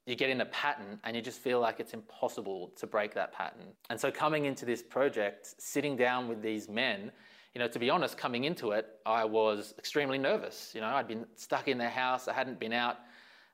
you 0.07 0.17
get 0.17 0.31
in 0.31 0.41
a 0.41 0.47
pattern 0.47 1.01
and 1.03 1.17
you 1.17 1.23
just 1.23 1.41
feel 1.41 1.61
like 1.61 1.81
it's 1.81 1.95
impossible 1.95 2.73
to 2.77 2.87
break 2.87 3.15
that 3.15 3.33
pattern. 3.33 3.67
And 3.91 3.99
so 3.99 4.11
coming 4.13 4.45
into 4.45 4.65
this 4.65 4.83
project, 4.83 5.55
sitting 5.59 5.97
down 5.97 6.29
with 6.29 6.41
these 6.41 6.69
men, 6.69 7.11
you 7.55 7.61
know, 7.61 7.69
to 7.69 7.79
be 7.79 7.89
honest, 7.89 8.19
coming 8.19 8.45
into 8.45 8.73
it, 8.73 8.87
I 9.07 9.25
was 9.25 9.75
extremely 9.79 10.19
nervous. 10.19 10.73
You 10.75 10.81
know, 10.81 10.89
I'd 10.89 11.07
been 11.07 11.25
stuck 11.37 11.69
in 11.69 11.79
their 11.79 11.91
house, 11.91 12.27
I 12.27 12.33
hadn't 12.33 12.59
been 12.59 12.73
out, 12.73 12.97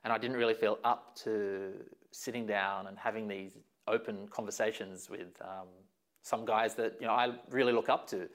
and 0.03 0.11
I 0.11 0.17
didn't 0.17 0.37
really 0.37 0.55
feel 0.55 0.79
up 0.83 1.15
to 1.17 1.73
sitting 2.11 2.47
down 2.47 2.87
and 2.87 2.97
having 2.97 3.27
these 3.27 3.57
open 3.87 4.27
conversations 4.29 5.09
with 5.09 5.39
um, 5.41 5.67
some 6.23 6.45
guys 6.45 6.75
that 6.75 6.97
you 6.99 7.07
know 7.07 7.13
I 7.13 7.35
really 7.49 7.73
look 7.73 7.89
up 7.89 8.07
to. 8.07 8.27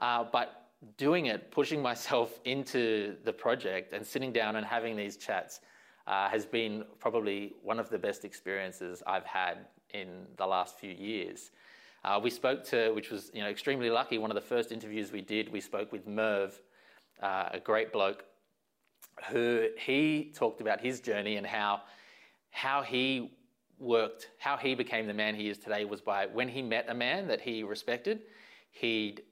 Uh, 0.00 0.24
but 0.30 0.66
doing 0.96 1.26
it, 1.26 1.50
pushing 1.50 1.80
myself 1.80 2.40
into 2.44 3.16
the 3.24 3.32
project 3.32 3.92
and 3.92 4.04
sitting 4.04 4.32
down 4.32 4.56
and 4.56 4.66
having 4.66 4.96
these 4.96 5.16
chats 5.16 5.60
uh, 6.06 6.28
has 6.28 6.46
been 6.46 6.84
probably 6.98 7.54
one 7.62 7.78
of 7.78 7.88
the 7.90 7.98
best 7.98 8.24
experiences 8.24 9.02
I've 9.06 9.24
had 9.24 9.66
in 9.94 10.26
the 10.36 10.46
last 10.46 10.78
few 10.78 10.92
years. 10.92 11.50
Uh, 12.06 12.20
we 12.22 12.30
spoke 12.30 12.62
to, 12.62 12.92
which 12.92 13.10
was 13.10 13.32
you 13.34 13.42
know 13.42 13.48
extremely 13.48 13.90
lucky. 13.90 14.16
One 14.16 14.30
of 14.30 14.36
the 14.36 14.48
first 14.54 14.70
interviews 14.70 15.10
we 15.10 15.22
did, 15.22 15.50
we 15.52 15.60
spoke 15.60 15.90
with 15.90 16.06
Merv, 16.06 16.60
uh, 17.20 17.48
a 17.50 17.58
great 17.58 17.92
bloke, 17.92 18.24
who 19.28 19.66
he 19.76 20.32
talked 20.32 20.60
about 20.60 20.80
his 20.80 21.00
journey 21.00 21.34
and 21.34 21.44
how 21.44 21.82
how 22.50 22.82
he 22.82 23.32
worked, 23.80 24.30
how 24.38 24.56
he 24.56 24.76
became 24.76 25.08
the 25.08 25.14
man 25.14 25.34
he 25.34 25.48
is 25.48 25.58
today 25.58 25.84
was 25.84 26.00
by 26.00 26.26
when 26.26 26.48
he 26.48 26.62
met 26.62 26.86
a 26.88 26.94
man 26.94 27.26
that 27.26 27.40
he 27.40 27.64
respected, 27.64 28.20
he'd 28.70 29.22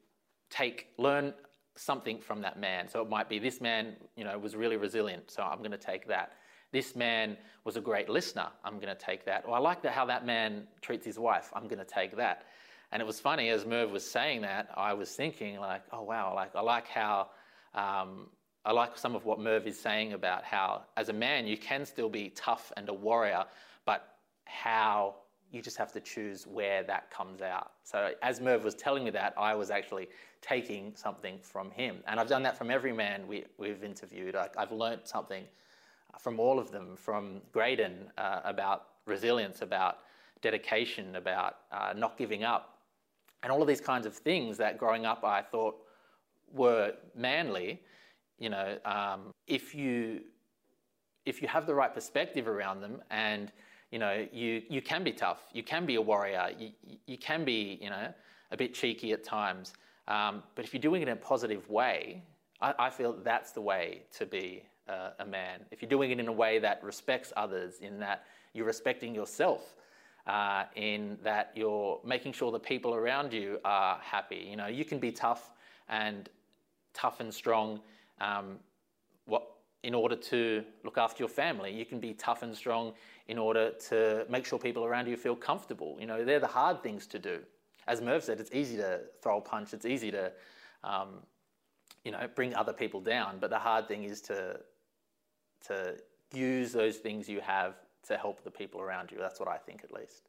take 0.50 0.88
learn 0.98 1.32
something 1.76 2.20
from 2.20 2.40
that 2.42 2.58
man. 2.58 2.88
So 2.88 3.00
it 3.02 3.08
might 3.08 3.28
be 3.28 3.38
this 3.38 3.60
man, 3.60 3.94
you 4.16 4.24
know, 4.24 4.36
was 4.36 4.56
really 4.56 4.76
resilient, 4.76 5.30
so 5.30 5.44
I'm 5.44 5.58
going 5.58 5.70
to 5.70 5.78
take 5.78 6.08
that. 6.08 6.32
this 6.74 6.96
man 6.96 7.36
was 7.62 7.76
a 7.76 7.80
great 7.80 8.08
listener. 8.08 8.48
I'm 8.64 8.80
going 8.80 8.94
to 8.94 9.00
take 9.00 9.24
that. 9.26 9.44
Or 9.46 9.54
I 9.54 9.60
like 9.60 9.80
that 9.82 9.92
how 9.92 10.04
that 10.06 10.26
man 10.26 10.66
treats 10.82 11.06
his 11.06 11.18
wife. 11.20 11.50
I'm 11.54 11.68
going 11.68 11.78
to 11.78 11.84
take 11.84 12.16
that. 12.16 12.46
And 12.94 13.00
it 13.00 13.06
was 13.06 13.18
funny 13.18 13.48
as 13.48 13.66
Merv 13.66 13.90
was 13.90 14.08
saying 14.08 14.42
that, 14.42 14.68
I 14.76 14.94
was 14.94 15.10
thinking 15.10 15.58
like, 15.58 15.82
oh 15.92 16.02
wow, 16.02 16.32
like 16.32 16.54
I 16.54 16.60
like 16.60 16.86
how 16.86 17.28
um, 17.74 18.28
I 18.64 18.70
like 18.70 18.96
some 18.96 19.16
of 19.16 19.24
what 19.24 19.40
Merv 19.40 19.66
is 19.66 19.76
saying 19.76 20.12
about 20.12 20.44
how 20.44 20.84
as 20.96 21.08
a 21.08 21.12
man 21.12 21.44
you 21.44 21.58
can 21.58 21.84
still 21.84 22.08
be 22.08 22.28
tough 22.36 22.70
and 22.76 22.88
a 22.88 22.94
warrior, 22.94 23.46
but 23.84 24.14
how 24.44 25.16
you 25.50 25.60
just 25.60 25.76
have 25.76 25.90
to 25.92 26.00
choose 26.00 26.46
where 26.46 26.84
that 26.84 27.10
comes 27.10 27.42
out. 27.42 27.72
So 27.82 28.12
as 28.22 28.40
Merv 28.40 28.62
was 28.62 28.76
telling 28.76 29.02
me 29.02 29.10
that, 29.10 29.34
I 29.36 29.56
was 29.56 29.72
actually 29.72 30.08
taking 30.40 30.92
something 30.94 31.40
from 31.42 31.72
him. 31.72 31.96
And 32.06 32.20
I've 32.20 32.28
done 32.28 32.44
that 32.44 32.56
from 32.56 32.70
every 32.70 32.92
man 32.92 33.26
we, 33.26 33.44
have 33.66 33.82
interviewed. 33.82 34.36
I, 34.36 34.48
have 34.56 34.70
learnt 34.70 35.08
something 35.08 35.44
from 36.20 36.38
all 36.38 36.60
of 36.60 36.70
them, 36.70 36.94
from 36.96 37.40
Graydon 37.50 38.10
uh, 38.18 38.40
about 38.44 38.86
resilience, 39.04 39.62
about 39.62 39.98
dedication, 40.42 41.16
about 41.16 41.56
uh, 41.72 41.92
not 41.96 42.16
giving 42.16 42.44
up, 42.44 42.73
and 43.44 43.52
all 43.52 43.62
of 43.62 43.68
these 43.68 43.80
kinds 43.80 44.06
of 44.06 44.14
things 44.16 44.56
that 44.56 44.78
growing 44.78 45.06
up 45.06 45.22
I 45.22 45.42
thought 45.42 45.76
were 46.52 46.94
manly. 47.14 47.80
You 48.40 48.48
know, 48.48 48.78
um, 48.84 49.32
if 49.46 49.74
you 49.74 50.22
if 51.24 51.40
you 51.40 51.46
have 51.46 51.66
the 51.66 51.74
right 51.74 51.94
perspective 51.94 52.48
around 52.48 52.80
them 52.80 53.00
and 53.10 53.52
you 53.94 54.00
know, 54.00 54.26
you, 54.32 54.60
you 54.68 54.82
can 54.82 55.04
be 55.04 55.12
tough, 55.12 55.38
you 55.52 55.62
can 55.62 55.86
be 55.86 55.94
a 55.94 56.02
warrior, 56.02 56.50
you, 56.58 56.70
you 57.06 57.16
can 57.16 57.44
be, 57.44 57.78
you 57.80 57.90
know, 57.90 58.12
a 58.50 58.56
bit 58.56 58.74
cheeky 58.74 59.12
at 59.12 59.22
times. 59.22 59.72
Um, 60.08 60.42
but 60.56 60.64
if 60.64 60.74
you're 60.74 60.80
doing 60.80 61.00
it 61.02 61.06
in 61.06 61.12
a 61.12 61.16
positive 61.16 61.70
way, 61.70 62.24
I, 62.60 62.74
I 62.76 62.90
feel 62.90 63.12
that's 63.22 63.52
the 63.52 63.60
way 63.60 64.02
to 64.18 64.26
be 64.26 64.64
uh, 64.88 65.10
a 65.20 65.24
man. 65.24 65.60
If 65.70 65.80
you're 65.80 65.88
doing 65.88 66.10
it 66.10 66.18
in 66.18 66.26
a 66.26 66.32
way 66.32 66.58
that 66.58 66.82
respects 66.82 67.32
others, 67.36 67.78
in 67.82 68.00
that 68.00 68.24
you're 68.52 68.66
respecting 68.66 69.14
yourself, 69.14 69.76
uh, 70.26 70.64
in 70.74 71.18
that 71.22 71.52
you're 71.54 72.00
making 72.04 72.32
sure 72.32 72.50
the 72.50 72.58
people 72.58 72.94
around 72.94 73.32
you 73.32 73.58
are 73.64 73.98
happy. 74.02 74.46
You 74.48 74.56
know, 74.56 74.66
you 74.66 74.84
can 74.84 74.98
be 74.98 75.12
tough 75.12 75.52
and 75.88 76.28
tough 76.94 77.20
and 77.20 77.32
strong. 77.32 77.80
Um, 78.20 78.58
what 79.26 79.46
in 79.82 79.94
order 79.94 80.16
to 80.16 80.64
look 80.82 80.96
after 80.96 81.22
your 81.22 81.28
family, 81.28 81.70
you 81.70 81.84
can 81.84 82.00
be 82.00 82.14
tough 82.14 82.42
and 82.42 82.56
strong 82.56 82.94
in 83.28 83.36
order 83.36 83.70
to 83.88 84.24
make 84.30 84.46
sure 84.46 84.58
people 84.58 84.84
around 84.84 85.06
you 85.06 85.16
feel 85.16 85.36
comfortable. 85.36 85.96
You 86.00 86.06
know, 86.06 86.24
they're 86.24 86.40
the 86.40 86.46
hard 86.46 86.82
things 86.82 87.06
to 87.08 87.18
do. 87.18 87.40
As 87.86 88.00
Merv 88.00 88.24
said, 88.24 88.40
it's 88.40 88.52
easy 88.54 88.78
to 88.78 89.00
throw 89.22 89.38
a 89.38 89.40
punch, 89.42 89.74
it's 89.74 89.84
easy 89.84 90.10
to, 90.10 90.32
um, 90.82 91.20
you 92.02 92.12
know, 92.12 92.26
bring 92.34 92.54
other 92.54 92.72
people 92.72 93.00
down. 93.00 93.36
But 93.38 93.50
the 93.50 93.58
hard 93.58 93.86
thing 93.86 94.04
is 94.04 94.22
to, 94.22 94.58
to 95.66 95.96
use 96.32 96.72
those 96.72 96.96
things 96.96 97.28
you 97.28 97.40
have 97.40 97.74
to 98.08 98.16
help 98.16 98.42
the 98.44 98.50
people 98.50 98.80
around 98.80 99.10
you. 99.10 99.18
That's 99.18 99.40
what 99.40 99.48
I 99.48 99.56
think, 99.56 99.82
at 99.84 99.92
least. 99.92 100.28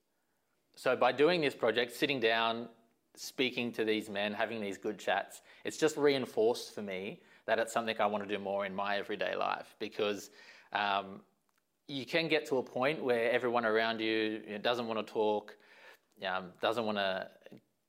So 0.75 0.95
by 0.95 1.11
doing 1.11 1.41
this 1.41 1.55
project, 1.55 1.93
sitting 1.93 2.19
down, 2.19 2.67
speaking 3.15 3.71
to 3.73 3.85
these 3.85 4.09
men, 4.09 4.33
having 4.33 4.59
these 4.59 4.77
good 4.77 4.99
chats, 4.99 5.41
it's 5.63 5.77
just 5.77 5.95
reinforced 5.95 6.75
for 6.75 6.81
me 6.81 7.21
that 7.45 7.59
it's 7.59 7.71
something 7.71 7.95
I 7.99 8.05
want 8.07 8.27
to 8.27 8.37
do 8.37 8.41
more 8.41 8.65
in 8.65 8.75
my 8.75 8.97
everyday 8.97 9.35
life 9.35 9.75
because 9.79 10.31
um, 10.73 11.21
you 11.87 12.05
can 12.05 12.27
get 12.27 12.45
to 12.47 12.57
a 12.57 12.63
point 12.63 13.03
where 13.03 13.31
everyone 13.31 13.65
around 13.65 14.01
you, 14.01 14.41
you 14.45 14.51
know, 14.53 14.57
doesn't 14.57 14.87
want 14.87 15.05
to 15.05 15.13
talk, 15.13 15.55
um, 16.27 16.51
doesn't 16.61 16.85
want 16.85 16.97
to 16.97 17.27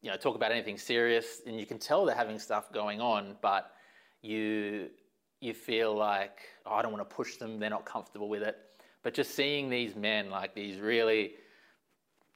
you 0.03 0.11
know 0.11 0.17
talk 0.17 0.37
about 0.37 0.53
anything 0.53 0.79
serious, 0.79 1.43
and 1.47 1.59
you 1.59 1.67
can 1.67 1.79
tell 1.79 2.05
they're 2.05 2.15
having 2.15 2.39
stuff 2.39 2.73
going 2.73 3.01
on, 3.01 3.37
but 3.41 3.73
you 4.23 4.89
you 5.41 5.55
feel 5.55 5.97
like 5.97 6.41
oh, 6.67 6.75
I 6.75 6.83
don't 6.83 6.93
want 6.93 7.09
to 7.09 7.15
push 7.15 7.37
them; 7.37 7.59
they're 7.59 7.71
not 7.71 7.85
comfortable 7.85 8.29
with 8.29 8.43
it. 8.43 8.57
But 9.07 9.15
just 9.15 9.37
seeing 9.37 9.71
these 9.71 9.95
men, 9.95 10.31
like 10.31 10.53
these 10.53 10.81
really 10.81 11.35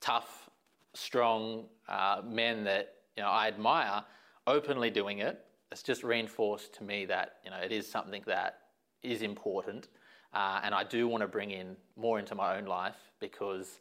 tough, 0.01 0.49
strong 0.95 1.65
uh, 1.89 2.23
men 2.25 2.63
that 2.63 2.95
you 3.17 3.25
know 3.25 3.29
I 3.29 3.49
admire, 3.49 4.05
openly 4.47 4.89
doing 4.89 5.19
it, 5.19 5.45
it's 5.73 5.83
just 5.83 6.05
reinforced 6.05 6.73
to 6.75 6.85
me 6.85 7.07
that 7.07 7.39
you 7.45 7.51
know 7.51 7.57
it 7.57 7.73
is 7.73 7.91
something 7.91 8.23
that 8.29 8.59
is 9.03 9.23
important 9.23 9.89
uh, 10.33 10.61
and 10.63 10.73
I 10.73 10.85
do 10.85 11.09
want 11.09 11.23
to 11.23 11.27
bring 11.27 11.51
in 11.51 11.77
more 11.97 12.21
into 12.21 12.37
my 12.37 12.57
own 12.57 12.67
life 12.67 13.11
because 13.19 13.81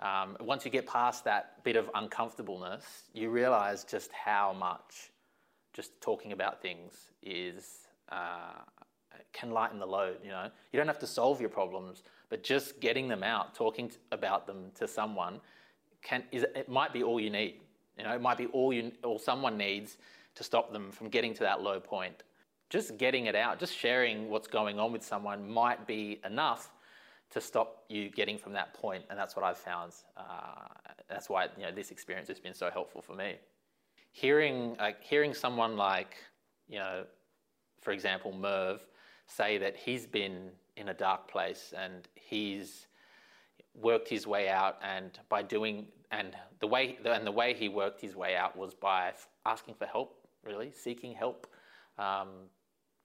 um, 0.00 0.36
once 0.40 0.66
you 0.66 0.70
get 0.70 0.86
past 0.86 1.24
that 1.24 1.64
bit 1.64 1.76
of 1.76 1.88
uncomfortableness, 1.94 3.04
you 3.14 3.30
realize 3.30 3.82
just 3.82 4.10
how 4.12 4.52
much 4.52 5.10
just 5.72 5.98
talking 6.02 6.32
about 6.32 6.60
things 6.60 7.08
is 7.22 7.88
uh, 8.12 8.60
can 9.32 9.50
lighten 9.50 9.78
the 9.78 9.86
load. 9.86 10.18
You 10.22 10.30
know, 10.30 10.48
you 10.72 10.78
don't 10.78 10.86
have 10.86 10.98
to 11.00 11.06
solve 11.06 11.40
your 11.40 11.50
problems, 11.50 12.02
but 12.28 12.42
just 12.42 12.80
getting 12.80 13.08
them 13.08 13.22
out, 13.22 13.54
talking 13.54 13.90
about 14.12 14.46
them 14.46 14.70
to 14.76 14.88
someone, 14.88 15.40
can 16.02 16.24
is 16.32 16.44
it 16.54 16.68
might 16.68 16.92
be 16.92 17.02
all 17.02 17.20
you 17.20 17.30
need. 17.30 17.60
You 17.98 18.04
know, 18.04 18.12
it 18.14 18.22
might 18.22 18.38
be 18.38 18.46
all 18.46 18.72
you 18.72 18.92
all 19.04 19.18
someone 19.18 19.56
needs 19.56 19.98
to 20.34 20.44
stop 20.44 20.72
them 20.72 20.90
from 20.90 21.08
getting 21.08 21.34
to 21.34 21.40
that 21.40 21.60
low 21.60 21.80
point 21.80 22.22
just 22.70 22.96
getting 22.96 23.26
it 23.26 23.34
out, 23.34 23.58
just 23.58 23.76
sharing 23.76 24.30
what's 24.30 24.46
going 24.46 24.78
on 24.78 24.92
with 24.92 25.04
someone 25.04 25.50
might 25.50 25.86
be 25.86 26.20
enough 26.24 26.70
to 27.30 27.40
stop 27.40 27.84
you 27.88 28.08
getting 28.08 28.38
from 28.38 28.52
that 28.52 28.72
point. 28.74 29.04
And 29.10 29.18
that's 29.18 29.36
what 29.36 29.44
I've 29.44 29.58
found. 29.58 29.92
Uh, 30.16 30.68
that's 31.08 31.28
why 31.28 31.48
you 31.56 31.64
know 31.64 31.72
this 31.72 31.90
experience 31.90 32.28
has 32.28 32.38
been 32.38 32.54
so 32.54 32.70
helpful 32.70 33.02
for 33.02 33.14
me. 33.14 33.34
Hearing 34.12 34.76
like 34.78 35.02
hearing 35.02 35.34
someone 35.34 35.76
like 35.76 36.16
you 36.68 36.78
know, 36.78 37.04
for 37.80 37.90
example, 37.90 38.32
Merv 38.32 38.80
say 39.30 39.58
that 39.58 39.76
he's 39.76 40.06
been 40.06 40.50
in 40.76 40.88
a 40.88 40.94
dark 40.94 41.30
place 41.30 41.72
and 41.76 42.08
he's 42.14 42.86
worked 43.74 44.08
his 44.08 44.26
way 44.26 44.48
out 44.48 44.78
and 44.82 45.20
by 45.28 45.42
doing 45.42 45.86
and 46.10 46.34
the 46.58 46.66
way 46.66 46.98
and 47.04 47.26
the 47.26 47.32
way 47.32 47.54
he 47.54 47.68
worked 47.68 48.00
his 48.00 48.16
way 48.16 48.36
out 48.36 48.56
was 48.56 48.74
by 48.74 49.12
asking 49.46 49.74
for 49.74 49.86
help 49.86 50.26
really 50.44 50.72
seeking 50.72 51.14
help 51.14 51.46
um, 51.98 52.28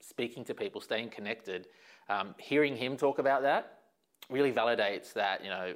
speaking 0.00 0.44
to 0.44 0.54
people, 0.54 0.80
staying 0.80 1.10
connected, 1.10 1.68
um, 2.08 2.34
hearing 2.38 2.76
him 2.76 2.96
talk 2.96 3.18
about 3.18 3.42
that 3.42 3.76
really 4.30 4.52
validates 4.52 5.12
that, 5.12 5.42
you 5.42 5.50
know, 5.50 5.74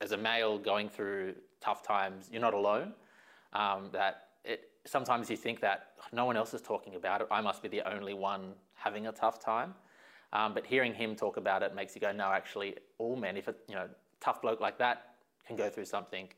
as 0.00 0.12
a 0.12 0.16
male 0.16 0.58
going 0.58 0.88
through 0.88 1.34
tough 1.60 1.82
times, 1.82 2.28
you're 2.30 2.40
not 2.40 2.54
alone. 2.54 2.92
Um, 3.52 3.90
that 3.92 4.28
it, 4.44 4.70
sometimes 4.84 5.30
you 5.30 5.36
think 5.36 5.60
that 5.60 5.92
no 6.12 6.24
one 6.24 6.36
else 6.36 6.54
is 6.54 6.62
talking 6.62 6.94
about 6.94 7.20
it, 7.20 7.28
I 7.30 7.40
must 7.40 7.62
be 7.62 7.68
the 7.68 7.82
only 7.90 8.14
one 8.14 8.54
having 8.82 9.06
a 9.06 9.12
tough 9.12 9.38
time. 9.38 9.74
Um, 10.32 10.54
but 10.54 10.64
hearing 10.64 10.94
him 10.94 11.14
talk 11.14 11.36
about 11.36 11.62
it 11.62 11.74
makes 11.74 11.94
you 11.94 12.00
go, 12.00 12.10
no, 12.10 12.32
actually, 12.32 12.76
all 12.98 13.16
men, 13.16 13.36
if 13.36 13.48
a 13.48 13.54
you 13.68 13.74
know 13.74 13.88
tough 14.20 14.40
bloke 14.40 14.60
like 14.60 14.78
that 14.78 15.14
can 15.46 15.56
go 15.56 15.68
through 15.68 15.84
something, 15.84 16.28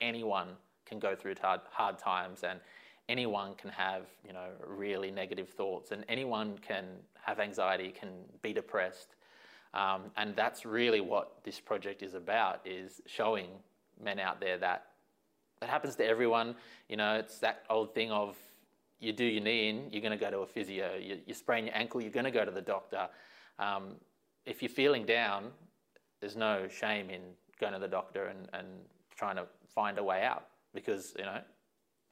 anyone 0.00 0.48
can 0.86 0.98
go 0.98 1.14
through 1.14 1.34
hard, 1.40 1.60
hard 1.70 1.98
times. 1.98 2.44
And 2.44 2.60
anyone 3.08 3.54
can 3.54 3.70
have 3.70 4.06
you 4.26 4.32
know 4.32 4.48
really 4.66 5.10
negative 5.10 5.48
thoughts 5.48 5.90
and 5.90 6.04
anyone 6.08 6.56
can 6.58 6.84
have 7.20 7.40
anxiety 7.40 7.90
can 7.90 8.08
be 8.42 8.52
depressed 8.52 9.16
um, 9.74 10.02
and 10.16 10.36
that's 10.36 10.64
really 10.64 11.00
what 11.00 11.38
this 11.44 11.58
project 11.58 12.02
is 12.02 12.14
about 12.14 12.60
is 12.64 13.00
showing 13.06 13.48
men 14.02 14.18
out 14.18 14.40
there 14.40 14.56
that 14.58 14.86
that 15.60 15.68
happens 15.68 15.96
to 15.96 16.06
everyone 16.06 16.54
you 16.88 16.96
know 16.96 17.14
it's 17.14 17.38
that 17.38 17.64
old 17.70 17.94
thing 17.94 18.10
of 18.10 18.36
you 19.02 19.12
do 19.12 19.24
your 19.24 19.42
knee 19.42 19.68
in 19.68 19.90
you're 19.90 20.02
going 20.02 20.16
to 20.16 20.24
go 20.24 20.30
to 20.30 20.38
a 20.38 20.46
physio 20.46 20.94
you, 20.96 21.18
you 21.26 21.34
sprain 21.34 21.66
your 21.66 21.76
ankle 21.76 22.00
you're 22.00 22.10
going 22.10 22.24
to 22.24 22.30
go 22.30 22.44
to 22.44 22.50
the 22.50 22.62
doctor 22.62 23.08
um, 23.58 23.96
if 24.46 24.62
you're 24.62 24.68
feeling 24.68 25.04
down 25.04 25.50
there's 26.20 26.36
no 26.36 26.68
shame 26.68 27.10
in 27.10 27.20
going 27.60 27.72
to 27.72 27.78
the 27.78 27.88
doctor 27.88 28.26
and, 28.26 28.48
and 28.52 28.66
trying 29.16 29.36
to 29.36 29.44
find 29.66 29.98
a 29.98 30.02
way 30.02 30.22
out 30.24 30.46
because 30.74 31.14
you 31.18 31.24
know 31.24 31.40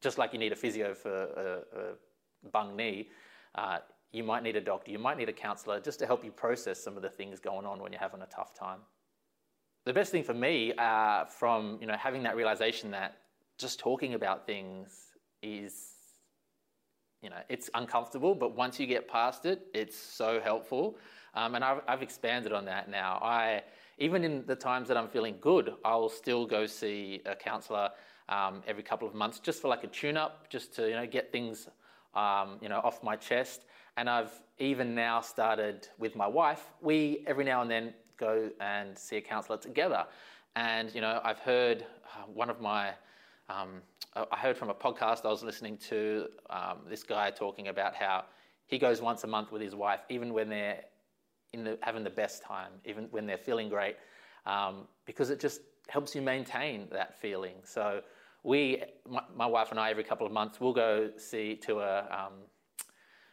just 0.00 0.18
like 0.18 0.32
you 0.32 0.38
need 0.38 0.52
a 0.52 0.56
physio 0.56 0.94
for 0.94 1.10
a, 1.12 1.78
a 1.78 2.48
bung 2.50 2.76
knee, 2.76 3.08
uh, 3.54 3.78
you 4.12 4.24
might 4.24 4.42
need 4.42 4.56
a 4.56 4.60
doctor, 4.60 4.90
you 4.90 4.98
might 4.98 5.18
need 5.18 5.28
a 5.28 5.32
counselor 5.32 5.80
just 5.80 5.98
to 6.00 6.06
help 6.06 6.24
you 6.24 6.30
process 6.30 6.82
some 6.82 6.96
of 6.96 7.02
the 7.02 7.08
things 7.08 7.38
going 7.38 7.66
on 7.66 7.80
when 7.80 7.92
you're 7.92 8.00
having 8.00 8.22
a 8.22 8.26
tough 8.26 8.54
time. 8.54 8.80
The 9.84 9.92
best 9.92 10.10
thing 10.10 10.24
for 10.24 10.34
me 10.34 10.72
uh, 10.74 11.24
from 11.26 11.78
you 11.80 11.86
know 11.86 11.96
having 11.96 12.22
that 12.24 12.36
realization 12.36 12.90
that 12.92 13.18
just 13.58 13.78
talking 13.78 14.14
about 14.14 14.46
things 14.46 15.12
is 15.42 15.89
you 17.22 17.30
know 17.30 17.36
it's 17.48 17.70
uncomfortable, 17.74 18.34
but 18.34 18.56
once 18.56 18.80
you 18.80 18.86
get 18.86 19.08
past 19.08 19.46
it, 19.46 19.66
it's 19.74 19.96
so 19.96 20.40
helpful. 20.40 20.96
Um, 21.34 21.54
and 21.54 21.64
I've, 21.64 21.80
I've 21.86 22.02
expanded 22.02 22.52
on 22.52 22.64
that 22.64 22.88
now. 22.88 23.18
I 23.22 23.62
even 23.98 24.24
in 24.24 24.44
the 24.46 24.56
times 24.56 24.88
that 24.88 24.96
I'm 24.96 25.08
feeling 25.08 25.36
good, 25.40 25.74
I'll 25.84 26.08
still 26.08 26.46
go 26.46 26.66
see 26.66 27.20
a 27.26 27.36
counselor 27.36 27.90
um, 28.28 28.62
every 28.66 28.82
couple 28.82 29.06
of 29.06 29.14
months 29.14 29.38
just 29.38 29.60
for 29.60 29.68
like 29.68 29.84
a 29.84 29.88
tune-up, 29.88 30.48
just 30.48 30.74
to 30.76 30.88
you 30.88 30.94
know 30.94 31.06
get 31.06 31.30
things 31.30 31.68
um, 32.14 32.58
you 32.60 32.68
know 32.68 32.80
off 32.82 33.02
my 33.02 33.16
chest. 33.16 33.66
And 33.96 34.08
I've 34.08 34.32
even 34.58 34.94
now 34.94 35.20
started 35.20 35.88
with 35.98 36.16
my 36.16 36.26
wife. 36.26 36.72
We 36.80 37.22
every 37.26 37.44
now 37.44 37.62
and 37.62 37.70
then 37.70 37.94
go 38.16 38.50
and 38.60 38.96
see 38.96 39.16
a 39.16 39.20
counsellor 39.20 39.58
together. 39.58 40.06
And 40.56 40.94
you 40.94 41.00
know 41.00 41.20
I've 41.22 41.40
heard 41.40 41.84
uh, 42.04 42.24
one 42.32 42.50
of 42.50 42.60
my 42.60 42.92
um, 43.50 43.82
I 44.14 44.36
heard 44.36 44.56
from 44.56 44.70
a 44.70 44.74
podcast 44.74 45.24
I 45.24 45.28
was 45.28 45.42
listening 45.42 45.76
to 45.88 46.26
um, 46.50 46.78
this 46.88 47.02
guy 47.02 47.30
talking 47.30 47.68
about 47.68 47.94
how 47.94 48.24
he 48.66 48.78
goes 48.78 49.00
once 49.00 49.24
a 49.24 49.26
month 49.26 49.52
with 49.52 49.62
his 49.62 49.74
wife, 49.74 50.00
even 50.08 50.32
when 50.32 50.48
they're 50.48 50.80
in 51.52 51.64
the, 51.64 51.78
having 51.82 52.04
the 52.04 52.10
best 52.10 52.42
time, 52.42 52.72
even 52.84 53.08
when 53.10 53.26
they're 53.26 53.38
feeling 53.38 53.68
great, 53.68 53.96
um, 54.46 54.86
because 55.04 55.30
it 55.30 55.40
just 55.40 55.60
helps 55.88 56.14
you 56.14 56.22
maintain 56.22 56.88
that 56.92 57.20
feeling. 57.20 57.54
So 57.64 58.02
we, 58.44 58.82
my, 59.08 59.22
my, 59.34 59.46
wife 59.46 59.70
and 59.70 59.80
I, 59.80 59.90
every 59.90 60.04
couple 60.04 60.26
of 60.26 60.32
months, 60.32 60.60
we'll 60.60 60.72
go 60.72 61.10
see 61.16 61.56
to 61.66 61.80
a, 61.80 62.00
um, 62.10 62.34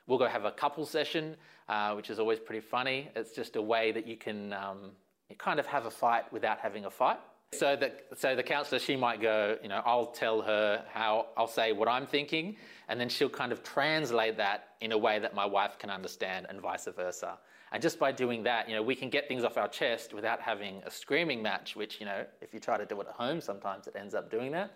we'll 0.08 0.20
go 0.20 0.28
have 0.28 0.46
a 0.46 0.52
couple 0.52 0.86
session, 0.86 1.36
uh, 1.70 1.94
which 1.94 2.10
is 2.10 2.20
always 2.20 2.40
pretty 2.40 2.62
funny. 2.62 3.10
It's 3.16 3.32
just 3.32 3.56
a 3.56 3.62
way 3.62 3.92
that 3.92 4.08
you 4.08 4.18
can 4.18 4.54
um, 4.54 4.92
you 5.30 5.36
kind 5.36 5.60
of 5.60 5.66
have 5.68 5.86
a 5.86 5.92
fight 5.92 6.32
without 6.32 6.60
having 6.60 6.86
a 6.86 6.90
fight. 6.90 7.20
So 7.54 7.78
the, 7.78 7.94
so 8.16 8.36
the 8.36 8.44
counselor, 8.44 8.78
she 8.78 8.98
might 8.98 9.22
go, 9.22 9.58
you 9.64 9.70
know, 9.70 9.82
I'll 9.86 10.08
tell 10.08 10.42
her 10.42 10.84
how, 10.94 11.28
I'll 11.38 11.48
say 11.48 11.72
what 11.72 11.88
I'm 11.88 12.06
thinking, 12.06 12.58
and 12.90 13.00
then 13.00 13.08
she'll 13.08 13.30
kind 13.30 13.54
of 13.54 13.64
translate 13.64 14.36
that 14.38 14.76
in 14.82 14.92
a 14.92 14.98
way 14.98 15.18
that 15.20 15.34
my 15.34 15.46
wife 15.46 15.80
can 15.80 15.90
understand, 15.90 16.46
and 16.50 16.60
vice 16.60 16.90
versa. 16.94 17.38
And 17.72 17.82
just 17.82 18.00
by 18.00 18.12
doing 18.12 18.44
that, 18.44 18.68
you 18.68 18.76
know, 18.76 18.84
we 18.84 18.96
can 18.96 19.10
get 19.10 19.30
things 19.30 19.46
off 19.46 19.58
our 19.58 19.70
chest 19.70 20.14
without 20.14 20.42
having 20.42 20.82
a 20.86 20.92
screaming 20.92 21.42
match, 21.42 21.76
which, 21.76 22.02
you 22.02 22.06
know, 22.06 22.26
if 22.42 22.54
you 22.54 22.60
try 22.60 22.78
to 22.78 22.86
do 22.86 23.00
it 23.00 23.08
at 23.08 23.14
home, 23.14 23.40
sometimes 23.40 23.88
it 23.88 23.96
ends 23.98 24.14
up 24.14 24.30
doing 24.30 24.52
that. 24.52 24.72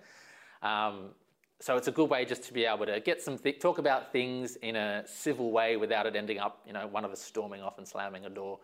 Um, 0.63 1.09
so 1.59 1.75
it's 1.75 1.89
a 1.89 1.91
good 1.91 2.09
way 2.09 2.23
just 2.23 2.43
to 2.45 2.53
be 2.53 2.65
able 2.65 2.85
to 2.85 3.01
get 3.01 3.21
some 3.21 3.37
th- 3.37 3.59
talk 3.59 3.79
about 3.79 4.13
things 4.13 4.55
in 4.57 4.77
a 4.77 5.03
civil 5.05 5.51
way 5.51 5.75
without 5.75 6.05
it 6.05 6.15
ending 6.15 6.39
up, 6.39 6.61
you 6.65 6.73
know, 6.73 6.87
one 6.87 7.03
of 7.03 7.11
us 7.11 7.21
storming 7.21 7.61
off 7.61 7.77
and 7.77 7.87
slamming 7.87 8.25
a 8.25 8.29
door. 8.29 8.59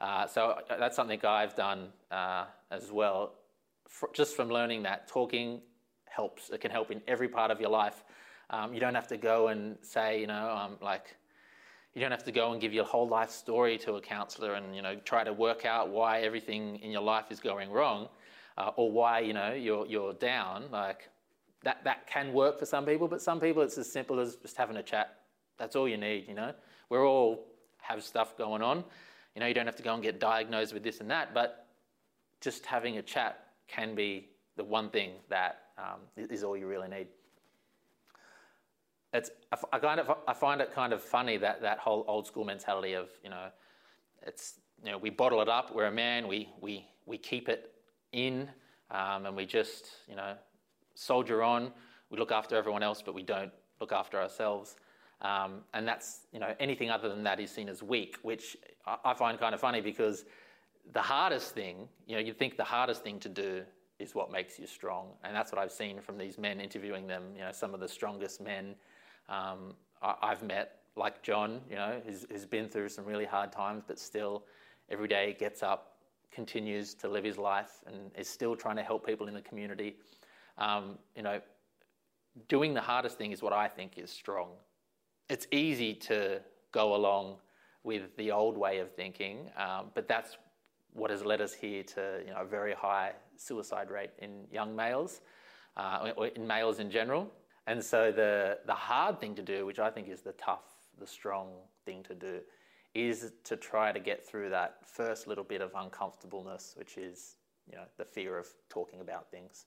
Uh, 0.00 0.26
so 0.26 0.58
uh, 0.68 0.76
that's 0.78 0.96
something 0.96 1.24
I've 1.24 1.54
done 1.54 1.88
uh, 2.10 2.46
as 2.70 2.90
well. 2.90 3.34
Just 4.12 4.36
from 4.36 4.48
learning 4.48 4.82
that 4.84 5.08
talking 5.08 5.60
helps. 6.04 6.50
It 6.50 6.60
can 6.60 6.70
help 6.70 6.90
in 6.90 7.00
every 7.08 7.28
part 7.28 7.50
of 7.50 7.60
your 7.60 7.70
life. 7.70 8.04
Um, 8.50 8.74
you 8.74 8.80
don't 8.80 8.94
have 8.94 9.08
to 9.08 9.16
go 9.16 9.48
and 9.48 9.76
say, 9.82 10.20
you 10.20 10.26
know, 10.26 10.50
um, 10.50 10.76
like 10.82 11.16
you 11.94 12.00
don't 12.00 12.10
have 12.10 12.24
to 12.24 12.32
go 12.32 12.52
and 12.52 12.60
give 12.60 12.72
your 12.72 12.84
whole 12.84 13.08
life 13.08 13.30
story 13.30 13.78
to 13.78 13.94
a 13.94 14.00
counselor 14.00 14.54
and 14.54 14.74
you 14.74 14.82
know 14.82 14.96
try 15.04 15.24
to 15.24 15.32
work 15.32 15.64
out 15.64 15.90
why 15.90 16.20
everything 16.20 16.76
in 16.76 16.90
your 16.90 17.02
life 17.02 17.26
is 17.30 17.40
going 17.40 17.70
wrong, 17.70 18.08
uh, 18.58 18.70
or 18.76 18.90
why 18.90 19.20
you 19.20 19.32
know 19.32 19.52
you're 19.52 19.86
you're 19.86 20.12
down. 20.14 20.64
Like 20.70 21.08
that 21.64 21.84
that 21.84 22.06
can 22.06 22.32
work 22.32 22.58
for 22.58 22.66
some 22.66 22.84
people, 22.84 23.08
but 23.08 23.20
some 23.20 23.40
people 23.40 23.62
it's 23.62 23.78
as 23.78 23.90
simple 23.90 24.20
as 24.20 24.36
just 24.36 24.56
having 24.56 24.76
a 24.76 24.82
chat. 24.82 25.18
That's 25.58 25.76
all 25.76 25.88
you 25.88 25.96
need. 25.96 26.26
You 26.28 26.34
know, 26.34 26.52
we're 26.88 27.06
all 27.06 27.46
have 27.82 28.02
stuff 28.02 28.36
going 28.36 28.62
on. 28.62 28.84
You 29.34 29.40
know, 29.40 29.46
you 29.46 29.54
don't 29.54 29.66
have 29.66 29.76
to 29.76 29.82
go 29.82 29.94
and 29.94 30.02
get 30.02 30.20
diagnosed 30.20 30.74
with 30.74 30.82
this 30.82 31.00
and 31.00 31.10
that, 31.10 31.32
but 31.32 31.66
just 32.40 32.66
having 32.66 32.98
a 32.98 33.02
chat 33.02 33.51
can 33.72 33.94
be 33.94 34.28
the 34.56 34.64
one 34.64 34.90
thing 34.90 35.12
that 35.28 35.62
um, 35.78 36.00
is 36.16 36.44
all 36.44 36.56
you 36.56 36.66
really 36.66 36.88
need. 36.88 37.08
It's 39.12 39.30
I 39.52 40.16
I 40.28 40.34
find 40.34 40.60
it 40.60 40.72
kind 40.72 40.92
of 40.92 41.02
funny 41.02 41.36
that 41.38 41.60
that 41.62 41.78
whole 41.78 42.04
old 42.08 42.26
school 42.26 42.44
mentality 42.44 42.94
of 42.94 43.10
you 43.22 43.30
know 43.30 43.48
it's 44.22 44.60
you 44.84 44.90
know 44.90 44.98
we 44.98 45.10
bottle 45.10 45.40
it 45.42 45.48
up 45.48 45.74
we're 45.74 45.86
a 45.86 45.92
man 45.92 46.28
we 46.28 46.48
we 46.60 46.86
we 47.04 47.18
keep 47.18 47.48
it 47.48 47.72
in 48.12 48.48
um, 48.90 49.26
and 49.26 49.36
we 49.36 49.44
just 49.44 49.86
you 50.08 50.16
know 50.16 50.34
soldier 50.94 51.42
on. 51.42 51.72
We 52.10 52.18
look 52.18 52.32
after 52.32 52.56
everyone 52.56 52.82
else 52.82 53.02
but 53.02 53.14
we 53.14 53.22
don't 53.22 53.52
look 53.80 53.92
after 53.92 54.18
ourselves. 54.18 54.76
Um, 55.20 55.60
and 55.72 55.86
that's 55.86 56.20
you 56.32 56.40
know 56.40 56.54
anything 56.58 56.90
other 56.90 57.08
than 57.08 57.22
that 57.24 57.38
is 57.38 57.50
seen 57.50 57.68
as 57.68 57.82
weak 57.82 58.16
which 58.22 58.56
I 59.04 59.14
find 59.14 59.38
kind 59.38 59.54
of 59.54 59.60
funny 59.60 59.80
because 59.80 60.24
the 60.92 61.02
hardest 61.02 61.54
thing 61.54 61.88
you 62.06 62.16
know 62.16 62.20
you'd 62.20 62.38
think 62.38 62.56
the 62.56 62.64
hardest 62.64 63.02
thing 63.02 63.18
to 63.20 63.28
do 63.28 63.62
is 63.98 64.14
what 64.14 64.32
makes 64.32 64.58
you 64.58 64.66
strong 64.66 65.10
and 65.24 65.34
that's 65.34 65.52
what 65.52 65.60
I've 65.60 65.72
seen 65.72 66.00
from 66.00 66.18
these 66.18 66.38
men 66.38 66.60
interviewing 66.60 67.06
them 67.06 67.24
you 67.34 67.42
know 67.42 67.52
some 67.52 67.72
of 67.74 67.80
the 67.80 67.88
strongest 67.88 68.40
men 68.40 68.74
um, 69.28 69.74
I, 70.02 70.30
have 70.30 70.42
met, 70.42 70.80
like 70.96 71.22
John, 71.22 71.60
you 71.70 71.76
know, 71.76 72.00
who's, 72.04 72.26
who's 72.30 72.44
been 72.44 72.68
through 72.68 72.88
some 72.88 73.04
really 73.04 73.24
hard 73.24 73.52
times, 73.52 73.84
but 73.86 73.98
still 73.98 74.44
every 74.90 75.08
day 75.08 75.36
gets 75.38 75.62
up, 75.62 75.96
continues 76.32 76.94
to 76.94 77.08
live 77.08 77.24
his 77.24 77.38
life, 77.38 77.82
and 77.86 78.10
is 78.16 78.28
still 78.28 78.56
trying 78.56 78.76
to 78.76 78.82
help 78.82 79.06
people 79.06 79.28
in 79.28 79.34
the 79.34 79.42
community. 79.42 79.96
Um, 80.58 80.98
you 81.16 81.22
know, 81.22 81.40
doing 82.48 82.74
the 82.74 82.80
hardest 82.80 83.16
thing 83.16 83.32
is 83.32 83.42
what 83.42 83.52
I 83.52 83.68
think 83.68 83.96
is 83.96 84.10
strong. 84.10 84.48
It's 85.28 85.46
easy 85.52 85.94
to 85.94 86.40
go 86.72 86.96
along 86.96 87.36
with 87.84 88.16
the 88.16 88.30
old 88.30 88.58
way 88.58 88.78
of 88.78 88.90
thinking, 88.92 89.50
um, 89.56 89.90
but 89.94 90.08
that's 90.08 90.36
what 90.92 91.10
has 91.10 91.24
led 91.24 91.40
us 91.40 91.52
here 91.54 91.82
to 91.82 92.20
you 92.24 92.32
know, 92.32 92.40
a 92.40 92.44
very 92.44 92.74
high 92.74 93.12
suicide 93.36 93.90
rate 93.90 94.10
in 94.18 94.44
young 94.52 94.74
males, 94.76 95.20
uh, 95.76 96.12
or 96.16 96.26
in 96.28 96.46
males 96.46 96.78
in 96.78 96.90
general. 96.90 97.30
And 97.66 97.82
so 97.82 98.12
the, 98.12 98.58
the 98.66 98.74
hard 98.74 99.20
thing 99.20 99.34
to 99.36 99.42
do, 99.42 99.64
which 99.64 99.78
I 99.78 99.90
think 99.90 100.08
is 100.08 100.20
the 100.20 100.32
tough, 100.32 100.64
the 100.98 101.06
strong 101.06 101.50
thing 101.84 102.02
to 102.04 102.14
do, 102.14 102.40
is 102.94 103.32
to 103.44 103.56
try 103.56 103.92
to 103.92 104.00
get 104.00 104.26
through 104.26 104.50
that 104.50 104.78
first 104.84 105.26
little 105.26 105.44
bit 105.44 105.62
of 105.62 105.70
uncomfortableness, 105.74 106.74
which 106.76 106.98
is 106.98 107.36
you 107.70 107.76
know, 107.76 107.84
the 107.96 108.04
fear 108.04 108.36
of 108.36 108.46
talking 108.68 109.00
about 109.00 109.30
things. 109.30 109.66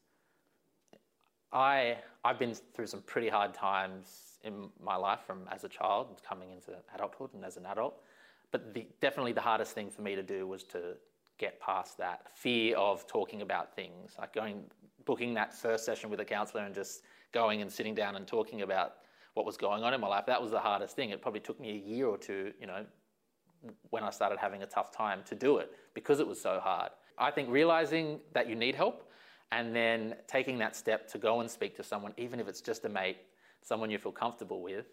I, 1.52 1.98
I've 2.24 2.38
been 2.38 2.54
through 2.54 2.88
some 2.88 3.02
pretty 3.02 3.30
hard 3.30 3.54
times 3.54 4.38
in 4.44 4.70
my 4.84 4.96
life 4.96 5.22
from 5.26 5.48
as 5.52 5.64
a 5.64 5.70
child 5.70 6.22
coming 6.28 6.52
into 6.52 6.72
adulthood 6.94 7.34
and 7.34 7.44
as 7.46 7.58
an 7.58 7.66
adult. 7.66 8.02
But 8.52 8.74
the, 8.74 8.88
definitely 9.02 9.32
the 9.32 9.42
hardest 9.42 9.72
thing 9.72 9.90
for 9.90 10.02
me 10.02 10.16
to 10.16 10.24
do 10.24 10.46
was 10.46 10.64
to 10.66 10.96
get 11.38 11.60
past 11.60 11.98
that 11.98 12.28
fear 12.34 12.78
of 12.78 13.06
talking 13.08 13.41
about 13.41 13.76
things, 13.76 14.15
like 14.19 14.34
going, 14.34 14.63
booking 15.06 15.34
that 15.34 15.54
first 15.54 15.86
session 15.86 16.10
with 16.10 16.19
a 16.19 16.26
counselor 16.26 16.63
and 16.63 16.74
just 16.74 17.04
going 17.32 17.62
and 17.62 17.71
sitting 17.71 17.93
down 17.93 18.15
and 18.15 18.26
talking 18.26 18.62
about 18.62 18.95
what 19.34 19.45
was 19.45 19.58
going 19.58 19.84
on 19.84 19.93
in 19.93 20.00
my 20.00 20.08
life. 20.08 20.26
That 20.26 20.41
was 20.41 20.52
the 20.52 20.60
hardest 20.60 20.95
thing. 20.95 21.10
It 21.10 21.21
probably 21.21 21.41
took 21.41 21.60
me 21.60 21.71
a 21.71 21.89
year 21.89 22.08
or 22.08 22.17
two, 22.17 22.54
you 22.60 22.67
know, 22.67 22.86
when 23.89 24.04
I 24.04 24.10
started 24.10 24.39
having 24.39 24.63
a 24.63 24.65
tough 24.65 24.95
time 24.95 25.21
to 25.26 25.36
do 25.36 25.58
it 25.58 25.71
because 25.93 26.19
it 26.19 26.28
was 26.28 26.41
so 26.41 26.60
hard. 26.60 26.91
I 27.17 27.32
think 27.32 27.50
realizing 27.50 28.19
that 28.34 28.50
you 28.50 28.56
need 28.56 28.76
help 28.76 29.10
and 29.52 29.76
then 29.76 30.15
taking 30.28 30.58
that 30.60 30.76
step 30.76 31.08
to 31.10 31.17
go 31.17 31.41
and 31.41 31.50
speak 31.50 31.76
to 31.78 31.84
someone, 31.84 32.13
even 32.17 32.39
if 32.39 32.48
it's 32.48 32.62
just 32.62 32.86
a 32.86 32.89
mate, 32.89 33.17
someone 33.62 33.89
you 33.89 33.98
feel 33.98 34.12
comfortable 34.12 34.62
with, 34.62 34.86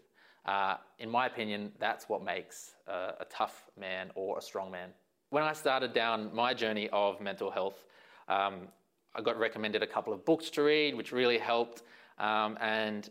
uh, 0.47 0.77
in 0.99 1.09
my 1.09 1.27
opinion, 1.27 1.73
that's 1.79 2.09
what 2.09 2.25
makes 2.25 2.73
uh, 2.89 3.13
a 3.21 3.25
tough 3.31 3.71
man 3.79 4.11
or 4.15 4.39
a 4.39 4.43
strong 4.43 4.71
man. 4.71 4.91
When 5.33 5.45
I 5.45 5.55
started 5.55 5.95
down 5.95 6.29
my 6.35 6.53
journey 6.53 6.91
of 6.93 7.19
mental 7.19 7.51
health, 7.51 7.87
um, 8.29 8.69
I 9.15 9.23
got 9.23 9.39
recommended 9.39 9.83
a 9.83 9.87
couple 9.87 10.13
of 10.13 10.27
books 10.27 10.51
to 10.51 10.63
read, 10.63 10.95
which 10.95 11.11
really 11.11 11.39
helped. 11.39 11.85
Um, 12.19 12.59
and 12.61 13.09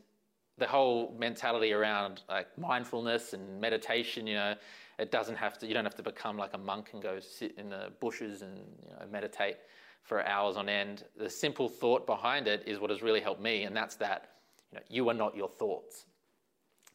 the 0.59 0.67
whole 0.67 1.15
mentality 1.17 1.73
around 1.73 2.21
like 2.29 2.55
mindfulness 2.59 3.33
and 3.33 3.59
meditation, 3.59 4.27
you 4.27 4.35
know, 4.35 4.53
it 4.99 5.09
doesn't 5.09 5.35
have 5.35 5.57
to, 5.57 5.67
you 5.67 5.73
don't 5.73 5.83
have 5.83 5.95
to 5.95 6.03
become 6.03 6.37
like 6.37 6.53
a 6.53 6.59
monk 6.59 6.91
and 6.93 7.01
go 7.01 7.19
sit 7.19 7.55
in 7.57 7.71
the 7.71 7.91
bushes 7.99 8.43
and 8.43 8.55
you 8.55 8.91
know, 8.91 9.07
meditate 9.11 9.57
for 10.03 10.23
hours 10.27 10.57
on 10.57 10.69
end. 10.69 11.05
The 11.17 11.27
simple 11.27 11.67
thought 11.67 12.05
behind 12.05 12.47
it 12.47 12.61
is 12.67 12.77
what 12.77 12.91
has 12.91 13.01
really 13.01 13.21
helped 13.21 13.41
me, 13.41 13.63
and 13.63 13.75
that's 13.75 13.95
that 13.95 14.29
you, 14.71 14.77
know, 14.77 14.83
you 14.89 15.09
are 15.09 15.15
not 15.15 15.35
your 15.35 15.49
thoughts. 15.49 16.05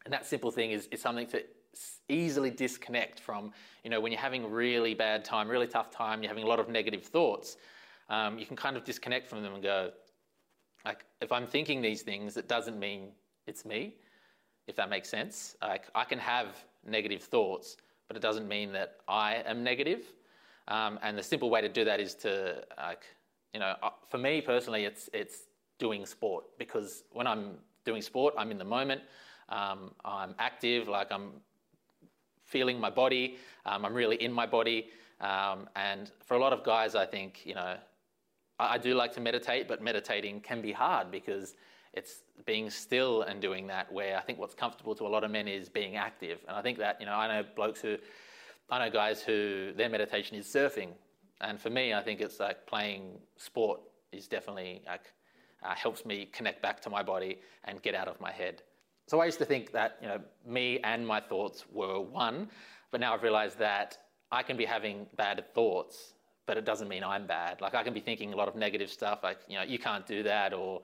And 0.05 0.15
that 0.15 0.25
simple 0.25 0.53
thing 0.53 0.71
is, 0.71 0.87
is 0.93 1.03
something 1.03 1.27
to 1.27 1.43
easily 2.09 2.51
disconnect 2.51 3.21
from, 3.21 3.53
you 3.85 3.91
know, 3.91 4.01
when 4.01 4.12
you're 4.12 4.21
having 4.21 4.51
really 4.51 4.95
bad 4.95 5.25
time, 5.25 5.49
really 5.49 5.67
tough 5.67 5.91
time, 5.91 6.23
you're 6.23 6.31
having 6.31 6.45
a 6.45 6.47
lot 6.47 6.61
of 6.61 6.69
negative 6.69 7.05
thoughts, 7.05 7.57
um, 8.09 8.39
you 8.39 8.47
can 8.47 8.57
kind 8.57 8.77
of 8.77 8.85
disconnect 8.85 9.29
from 9.29 9.43
them 9.43 9.55
and 9.55 9.62
go, 9.62 9.91
like, 10.85 11.05
if 11.21 11.33
I'm 11.33 11.47
thinking 11.47 11.83
these 11.83 12.03
things, 12.03 12.37
it 12.37 12.49
doesn't 12.49 12.79
mean 12.79 13.09
it's 13.47 13.65
me, 13.65 13.95
if 14.67 14.77
that 14.77 14.89
makes 14.89 15.09
sense. 15.09 15.57
Like, 15.61 15.87
I 15.95 16.05
can 16.05 16.19
have 16.19 16.65
negative 16.87 17.23
thoughts, 17.23 17.77
but 18.07 18.17
it 18.17 18.21
doesn't 18.21 18.47
mean 18.47 18.73
that 18.73 18.99
I 19.09 19.43
am 19.47 19.65
negative. 19.65 20.12
Um, 20.69 20.99
and 21.03 21.19
the 21.19 21.23
simple 21.23 21.51
way 21.51 21.61
to 21.61 21.69
do 21.69 21.85
that 21.85 22.01
is 22.01 22.15
to, 22.17 22.65
like, 22.77 23.05
you 23.53 23.61
know, 23.61 23.75
uh, 23.83 23.91
for 24.09 24.19
me 24.19 24.41
personally, 24.41 24.85
it's 24.85 25.09
it's 25.12 25.45
doing 25.79 26.07
sport 26.07 26.45
because 26.59 27.05
when 27.12 27.27
I'm 27.27 27.57
doing 27.85 28.03
sport, 28.03 28.35
I'm 28.37 28.51
in 28.51 28.59
the 28.59 28.65
moment. 28.65 29.03
Um, 29.49 29.93
I'm 30.05 30.35
active, 30.39 30.89
like 30.89 31.11
I'm 31.11 31.31
feeling 32.46 32.80
my 32.80 32.90
body. 32.90 33.37
Um, 33.64 33.85
I'm 33.85 33.94
really 33.94 34.16
in 34.16 34.32
my 34.32 34.46
body. 34.46 34.88
Um, 35.20 35.68
and 35.76 36.11
for 36.24 36.35
a 36.35 36.40
lot 36.40 36.52
of 36.52 36.64
guys, 36.64 36.94
I 36.94 37.06
think 37.06 37.42
you 37.44 37.54
know 37.54 37.76
I 38.59 38.78
do 38.78 38.94
like 38.94 39.12
to 39.12 39.20
meditate, 39.20 39.68
but 39.68 39.82
meditating 39.82 40.40
can 40.40 40.62
be 40.62 40.72
hard 40.72 41.11
because 41.11 41.54
it's 41.92 42.22
being 42.44 42.70
still 42.70 43.22
and 43.22 43.40
doing 43.40 43.66
that 43.66 43.90
where 43.92 44.16
I 44.16 44.20
think 44.20 44.38
what's 44.38 44.54
comfortable 44.54 44.94
to 44.94 45.06
a 45.06 45.09
lot 45.09 45.24
of 45.24 45.30
men 45.30 45.48
is 45.48 45.68
being 45.68 45.96
active. 45.96 46.38
And 46.46 46.56
I 46.56 46.62
think 46.62 46.78
that, 46.78 47.00
you 47.00 47.06
know, 47.06 47.14
I 47.14 47.26
know 47.26 47.46
blokes 47.56 47.80
who, 47.80 47.96
I 48.70 48.85
know 48.85 48.90
guys 48.90 49.22
who 49.22 49.72
their 49.74 49.88
meditation 49.88 50.37
is 50.37 50.46
surfing. 50.46 50.90
And 51.40 51.61
for 51.61 51.70
me, 51.70 51.94
I 51.94 52.02
think 52.02 52.20
it's 52.20 52.38
like 52.38 52.66
playing 52.66 53.18
sport 53.37 53.80
is 54.12 54.28
definitely 54.28 54.82
like, 54.87 55.12
uh, 55.62 55.74
helps 55.74 56.04
me 56.04 56.28
connect 56.32 56.62
back 56.62 56.80
to 56.82 56.90
my 56.90 57.02
body 57.02 57.38
and 57.64 57.82
get 57.82 57.94
out 57.94 58.09
of 58.09 58.20
my 58.20 58.30
head. 58.30 58.62
So 59.07 59.21
I 59.21 59.27
used 59.27 59.38
to 59.38 59.45
think 59.45 59.73
that, 59.73 59.99
you 60.03 60.09
know, 60.09 60.21
me 60.47 60.81
and 60.83 61.07
my 61.07 61.21
thoughts 61.21 61.64
were 61.73 62.01
one, 62.01 62.49
but 62.90 63.01
now 63.01 63.14
I've 63.14 63.23
realized 63.23 63.59
that 63.59 63.99
I 64.33 64.42
can 64.42 64.57
be 64.57 64.64
having 64.64 65.07
bad 65.16 65.45
thoughts 65.55 66.14
but 66.47 66.57
it 66.57 66.64
doesn't 66.64 66.88
mean 66.88 67.03
I'm 67.03 67.27
bad. 67.27 67.61
Like 67.61 67.75
I 67.75 67.83
can 67.83 67.92
be 67.92 67.99
thinking 67.99 68.33
a 68.33 68.37
lot 68.37 68.47
of 68.47 68.55
negative 68.55 68.88
stuff, 68.88 69.25
like 69.25 69.38
you 69.49 69.57
know 69.57 69.64
you 69.64 69.81
can't 69.81 70.07
do 70.07 70.23
that, 70.23 70.55
or 70.55 70.81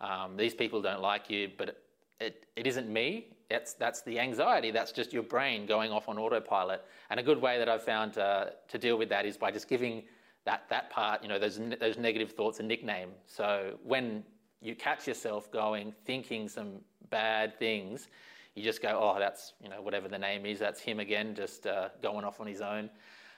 um, 0.00 0.38
these 0.38 0.54
people 0.54 0.80
don't 0.80 1.02
like 1.02 1.28
you. 1.28 1.50
But 1.56 1.76
it, 2.22 2.46
it 2.56 2.66
isn't 2.66 2.88
me. 2.88 3.26
That's, 3.50 3.74
that's 3.74 4.02
the 4.02 4.18
anxiety. 4.18 4.70
That's 4.70 4.92
just 4.92 5.12
your 5.12 5.22
brain 5.22 5.66
going 5.66 5.92
off 5.92 6.08
on 6.08 6.18
autopilot. 6.18 6.84
And 7.10 7.20
a 7.20 7.22
good 7.22 7.40
way 7.40 7.58
that 7.58 7.68
I've 7.68 7.84
found 7.84 8.16
uh, 8.16 8.46
to 8.68 8.78
deal 8.78 8.96
with 8.96 9.08
that 9.10 9.26
is 9.26 9.36
by 9.36 9.50
just 9.50 9.68
giving 9.68 10.04
that, 10.44 10.64
that 10.70 10.88
part, 10.90 11.22
you 11.22 11.28
know, 11.28 11.38
those, 11.38 11.60
those 11.78 11.98
negative 11.98 12.32
thoughts 12.32 12.60
a 12.60 12.62
nickname. 12.62 13.10
So 13.26 13.78
when 13.82 14.24
you 14.60 14.74
catch 14.74 15.06
yourself 15.06 15.52
going, 15.52 15.92
thinking 16.06 16.48
some 16.48 16.80
bad 17.12 17.56
things, 17.60 18.08
you 18.56 18.62
just 18.64 18.82
go, 18.82 18.98
oh, 19.00 19.18
that's, 19.20 19.52
you 19.62 19.68
know, 19.68 19.80
whatever 19.80 20.08
the 20.08 20.18
name 20.18 20.44
is, 20.44 20.58
that's 20.58 20.80
him 20.80 20.98
again, 20.98 21.34
just 21.34 21.66
uh, 21.66 21.90
going 22.02 22.24
off 22.24 22.40
on 22.40 22.48
his 22.48 22.60
own. 22.60 22.90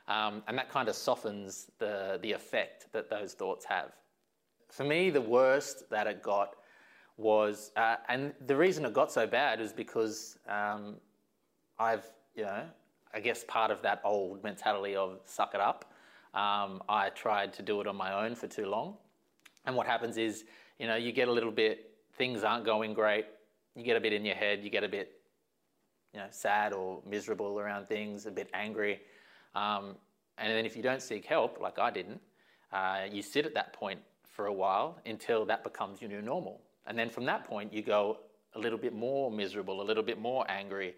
Um, 0.09 0.43
and 0.49 0.57
that 0.57 0.71
kind 0.71 0.89
of 0.89 0.95
softens 0.95 1.71
the, 1.79 2.19
the 2.23 2.33
effect 2.33 2.87
that 2.93 3.11
those 3.11 3.35
thoughts 3.35 3.67
have. 3.67 3.93
For 4.71 4.85
me, 4.85 5.11
the 5.11 5.21
worst 5.21 5.89
that 5.91 6.07
it 6.07 6.23
got 6.23 6.57
was, 7.17 7.71
uh, 7.77 7.97
and 8.09 8.33
the 8.47 8.57
reason 8.57 8.85
it 8.85 8.93
got 8.93 9.13
so 9.13 9.27
bad 9.27 9.61
is 9.61 9.73
because 9.73 10.39
um, 10.49 10.97
I've, 11.79 12.05
you 12.35 12.43
know, 12.43 12.65
I 13.15 13.21
guess 13.21 13.45
part 13.47 13.71
of 13.71 13.81
that 13.83 14.01
old 14.05 14.43
mentality 14.43 14.97
of 14.97 15.21
suck 15.27 15.55
it 15.55 15.61
up. 15.61 15.93
Um, 16.35 16.83
I 16.89 17.11
tried 17.11 17.53
to 17.55 17.63
do 17.63 17.81
it 17.81 17.87
on 17.87 17.95
my 17.95 18.25
own 18.25 18.35
for 18.35 18.49
too 18.49 18.67
long. 18.67 18.97
And 19.65 19.77
what 19.77 19.87
happens 19.87 20.17
is, 20.17 20.45
you 20.81 20.89
know, 20.89 20.97
you 20.97 21.13
get 21.13 21.29
a 21.29 21.33
little 21.33 21.53
bit, 21.53 21.93
things 22.19 22.43
aren't 22.43 22.65
going 22.65 22.93
great, 22.93 23.27
you 23.75 23.83
get 23.83 23.97
a 23.97 24.01
bit 24.01 24.13
in 24.13 24.25
your 24.25 24.37
head, 24.37 24.63
you 24.63 24.71
get 24.71 24.85
a 24.85 24.89
bit, 24.89 25.13
you 26.13 26.21
know, 26.21 26.27
sad 26.31 26.73
or 26.73 27.01
miserable 27.09 27.59
around 27.59 27.87
things, 27.87 28.27
a 28.27 28.31
bit 28.31 28.49
angry. 28.55 29.01
Um, 29.55 29.97
and 30.39 30.53
then 30.53 30.65
if 30.65 30.77
you 30.77 30.83
don't 30.83 31.03
seek 31.03 31.25
help, 31.25 31.61
like 31.61 31.79
I 31.79 31.91
didn't, 31.91 32.21
uh, 32.73 33.03
you 33.11 33.23
sit 33.23 33.47
at 33.47 33.55
that 33.55 33.73
point 33.73 34.01
for 34.29 34.47
a 34.47 34.53
while 34.53 34.99
until 35.07 35.45
that 35.47 35.63
becomes 35.63 36.01
your 36.01 36.11
new 36.11 36.23
normal. 36.23 36.61
And 36.87 36.99
then 36.99 37.09
from 37.09 37.25
that 37.27 37.45
point, 37.45 37.73
you 37.73 37.83
go 37.83 38.19
a 38.55 38.59
little 38.59 38.79
bit 38.79 38.93
more 38.93 39.31
miserable, 39.31 39.81
a 39.81 39.85
little 39.85 40.03
bit 40.03 40.21
more 40.21 40.49
angry, 40.51 40.95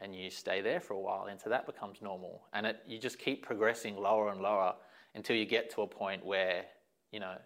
and 0.00 0.14
you 0.14 0.30
stay 0.30 0.60
there 0.60 0.80
for 0.80 0.94
a 0.94 1.00
while 1.00 1.26
until 1.30 1.50
that 1.50 1.66
becomes 1.66 2.02
normal. 2.02 2.42
And 2.52 2.66
it, 2.66 2.80
you 2.86 2.98
just 2.98 3.18
keep 3.18 3.44
progressing 3.44 3.96
lower 3.96 4.30
and 4.30 4.40
lower 4.40 4.74
until 5.14 5.36
you 5.36 5.44
get 5.44 5.70
to 5.74 5.82
a 5.82 5.86
point 5.86 6.24
where, 6.24 6.64
you 7.12 7.20
know, 7.20 7.36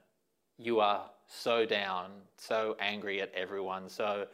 you 0.58 0.80
are 0.80 1.10
so 1.26 1.66
down, 1.66 2.12
so 2.38 2.76
angry 2.80 3.20
at 3.20 3.32
everyone, 3.34 3.88
so 3.88 4.26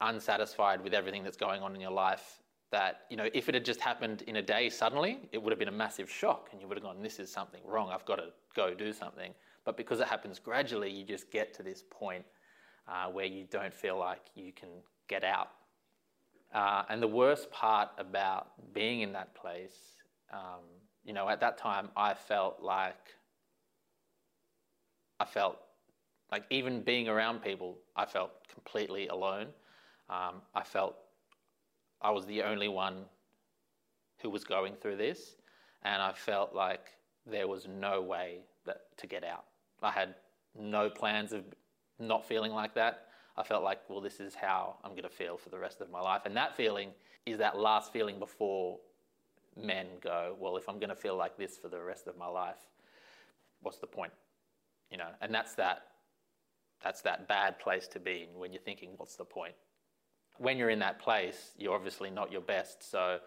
unsatisfied 0.00 0.82
with 0.82 0.94
everything 0.94 1.24
that's 1.24 1.36
going 1.36 1.62
on 1.62 1.74
in 1.74 1.80
your 1.80 1.90
life 1.90 2.40
that, 2.70 3.02
you 3.10 3.16
know, 3.16 3.28
if 3.32 3.48
it 3.48 3.54
had 3.54 3.64
just 3.64 3.80
happened 3.80 4.22
in 4.22 4.36
a 4.36 4.42
day 4.42 4.68
suddenly, 4.68 5.20
it 5.32 5.42
would 5.42 5.50
have 5.50 5.58
been 5.58 5.68
a 5.68 5.72
massive 5.72 6.10
shock 6.10 6.50
and 6.52 6.60
you 6.60 6.68
would 6.68 6.76
have 6.76 6.84
gone, 6.84 7.02
this 7.02 7.18
is 7.18 7.30
something 7.32 7.60
wrong, 7.64 7.90
I've 7.90 8.04
got 8.04 8.16
to 8.16 8.28
go 8.54 8.74
do 8.74 8.92
something. 8.92 9.32
But 9.64 9.76
because 9.76 10.00
it 10.00 10.06
happens 10.06 10.38
gradually, 10.38 10.90
you 10.90 11.04
just 11.04 11.30
get 11.30 11.54
to 11.54 11.62
this 11.62 11.82
point 11.90 12.24
uh, 12.86 13.10
where 13.10 13.24
you 13.24 13.46
don't 13.50 13.74
feel 13.74 13.98
like 13.98 14.22
you 14.34 14.52
can 14.52 14.68
get 15.08 15.24
out. 15.24 15.50
Uh, 16.54 16.84
and 16.88 17.02
the 17.02 17.08
worst 17.08 17.50
part 17.50 17.90
about 17.98 18.72
being 18.72 19.00
in 19.00 19.12
that 19.12 19.34
place, 19.34 19.76
um, 20.32 20.64
you 21.04 21.12
know, 21.12 21.28
at 21.28 21.40
that 21.40 21.58
time, 21.58 21.88
I 21.96 22.14
felt 22.14 22.60
like 22.62 22.96
I 25.20 25.24
felt 25.24 25.58
like 26.30 26.44
even 26.50 26.82
being 26.82 27.08
around 27.08 27.42
people, 27.42 27.78
I 27.96 28.06
felt 28.06 28.30
completely 28.52 29.08
alone. 29.08 29.48
Um, 30.10 30.42
I 30.54 30.62
felt 30.62 30.96
I 32.00 32.10
was 32.10 32.26
the 32.26 32.42
only 32.42 32.68
one 32.68 33.04
who 34.22 34.30
was 34.30 34.44
going 34.44 34.74
through 34.74 34.96
this, 34.96 35.36
and 35.82 36.02
I 36.02 36.12
felt 36.12 36.54
like 36.54 36.86
there 37.26 37.46
was 37.46 37.66
no 37.68 38.00
way 38.00 38.40
that, 38.64 38.96
to 38.98 39.06
get 39.06 39.24
out. 39.24 39.44
I 39.82 39.90
had 39.90 40.14
no 40.58 40.90
plans 40.90 41.32
of 41.32 41.44
not 41.98 42.26
feeling 42.26 42.52
like 42.52 42.74
that. 42.74 43.06
I 43.36 43.42
felt 43.42 43.62
like, 43.62 43.80
well, 43.88 44.00
this 44.00 44.18
is 44.18 44.34
how 44.34 44.76
I'm 44.82 44.92
going 44.92 45.04
to 45.04 45.08
feel 45.08 45.36
for 45.36 45.50
the 45.50 45.58
rest 45.58 45.80
of 45.80 45.90
my 45.90 46.00
life. 46.00 46.22
And 46.24 46.36
that 46.36 46.56
feeling 46.56 46.90
is 47.26 47.38
that 47.38 47.58
last 47.58 47.92
feeling 47.92 48.18
before 48.18 48.78
men 49.56 49.86
go, 50.00 50.36
well, 50.40 50.56
if 50.56 50.68
I'm 50.68 50.78
going 50.78 50.88
to 50.88 50.96
feel 50.96 51.16
like 51.16 51.36
this 51.36 51.56
for 51.56 51.68
the 51.68 51.80
rest 51.80 52.08
of 52.08 52.16
my 52.16 52.26
life, 52.26 52.58
what's 53.60 53.78
the 53.78 53.86
point? 53.86 54.12
You 54.90 54.98
know, 54.98 55.08
and 55.20 55.32
that's 55.34 55.54
that 55.54 55.82
that's 56.82 57.02
that 57.02 57.26
bad 57.26 57.58
place 57.58 57.88
to 57.88 57.98
be 57.98 58.28
when 58.36 58.52
you're 58.52 58.62
thinking, 58.62 58.90
what's 58.96 59.16
the 59.16 59.24
point? 59.24 59.54
When 60.38 60.56
you're 60.56 60.70
in 60.70 60.78
that 60.80 60.98
place, 60.98 61.52
you're 61.58 61.74
obviously 61.74 62.10
not 62.10 62.32
your 62.32 62.40
best, 62.40 62.88
so 62.90 63.18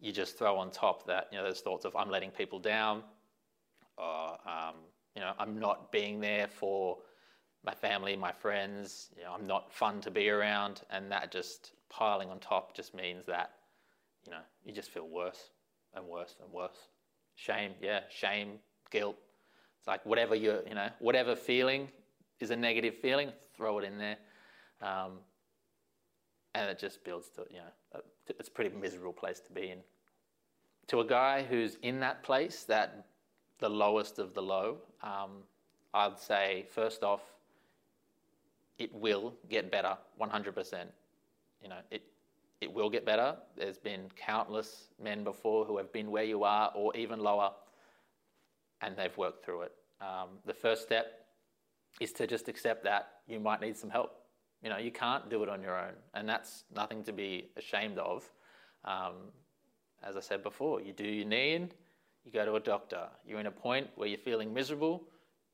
you 0.00 0.12
just 0.12 0.38
throw 0.38 0.56
on 0.58 0.70
top 0.70 1.06
that, 1.06 1.28
you 1.32 1.38
know, 1.38 1.44
those 1.44 1.60
thoughts 1.60 1.84
of 1.84 1.94
I'm 1.96 2.10
letting 2.10 2.30
people 2.30 2.58
down, 2.58 3.02
or 3.96 4.32
um, 4.46 4.74
you 5.14 5.20
know, 5.20 5.32
I'm 5.38 5.58
not 5.58 5.92
being 5.92 6.20
there 6.20 6.48
for 6.48 6.98
my 7.64 7.74
family, 7.74 8.16
my 8.16 8.32
friends. 8.32 9.10
You 9.16 9.24
know, 9.24 9.32
I'm 9.32 9.46
not 9.46 9.72
fun 9.72 10.00
to 10.02 10.10
be 10.10 10.28
around, 10.28 10.82
and 10.90 11.10
that 11.10 11.30
just 11.30 11.72
piling 11.88 12.30
on 12.30 12.38
top 12.40 12.74
just 12.74 12.94
means 12.94 13.24
that, 13.26 13.52
you 14.26 14.32
know, 14.32 14.40
you 14.64 14.72
just 14.72 14.90
feel 14.90 15.08
worse 15.08 15.50
and 15.94 16.04
worse 16.06 16.36
and 16.42 16.52
worse. 16.52 16.88
Shame, 17.36 17.72
yeah, 17.80 18.00
shame, 18.08 18.58
guilt. 18.90 19.16
It's 19.78 19.86
like 19.86 20.04
whatever 20.06 20.34
you, 20.34 20.60
you 20.68 20.74
know, 20.74 20.88
whatever 20.98 21.34
feeling 21.34 21.88
is 22.40 22.50
a 22.50 22.56
negative 22.56 22.96
feeling, 22.96 23.30
throw 23.56 23.78
it 23.78 23.84
in 23.84 23.98
there, 23.98 24.16
um, 24.80 25.18
and 26.54 26.68
it 26.70 26.78
just 26.78 27.04
builds 27.04 27.28
to, 27.30 27.44
you 27.50 27.58
know, 27.58 28.00
it's 28.28 28.48
a 28.48 28.52
pretty 28.52 28.74
miserable 28.76 29.12
place 29.12 29.40
to 29.40 29.52
be 29.52 29.70
in. 29.70 29.78
To 30.88 31.00
a 31.00 31.04
guy 31.04 31.42
who's 31.42 31.76
in 31.82 32.00
that 32.00 32.22
place, 32.22 32.64
that 32.64 33.06
the 33.58 33.68
lowest 33.68 34.18
of 34.18 34.34
the 34.34 34.42
low, 34.42 34.78
um, 35.02 35.44
I'd 35.94 36.18
say 36.18 36.66
first 36.70 37.02
off, 37.02 37.20
it 38.78 38.92
will 38.94 39.34
get 39.48 39.70
better 39.70 39.96
100%. 40.20 40.84
You 41.62 41.68
know, 41.68 41.76
it, 41.90 42.02
it 42.60 42.72
will 42.72 42.90
get 42.90 43.06
better. 43.06 43.36
There's 43.56 43.78
been 43.78 44.08
countless 44.16 44.88
men 45.02 45.24
before 45.24 45.64
who 45.64 45.78
have 45.78 45.92
been 45.92 46.10
where 46.10 46.24
you 46.24 46.44
are 46.44 46.72
or 46.74 46.94
even 46.96 47.20
lower, 47.20 47.52
and 48.80 48.96
they've 48.96 49.16
worked 49.16 49.44
through 49.44 49.62
it. 49.62 49.72
Um, 50.00 50.30
the 50.44 50.54
first 50.54 50.82
step 50.82 51.26
is 52.00 52.12
to 52.14 52.26
just 52.26 52.48
accept 52.48 52.82
that 52.84 53.08
you 53.28 53.38
might 53.38 53.60
need 53.60 53.76
some 53.76 53.90
help. 53.90 54.21
You 54.62 54.70
know, 54.70 54.78
you 54.78 54.92
can't 54.92 55.28
do 55.28 55.42
it 55.42 55.48
on 55.48 55.60
your 55.60 55.76
own, 55.78 55.94
and 56.14 56.28
that's 56.28 56.64
nothing 56.74 57.02
to 57.04 57.12
be 57.12 57.50
ashamed 57.56 57.98
of. 57.98 58.24
Um, 58.84 59.14
as 60.02 60.16
I 60.16 60.20
said 60.20 60.42
before, 60.42 60.80
you 60.80 60.92
do 60.92 61.04
your 61.04 61.26
need, 61.26 61.74
you 62.24 62.30
go 62.32 62.44
to 62.44 62.54
a 62.54 62.60
doctor. 62.60 63.08
You're 63.26 63.40
in 63.40 63.46
a 63.46 63.52
point 63.52 63.88
where 63.96 64.08
you're 64.08 64.18
feeling 64.18 64.54
miserable, 64.54 65.02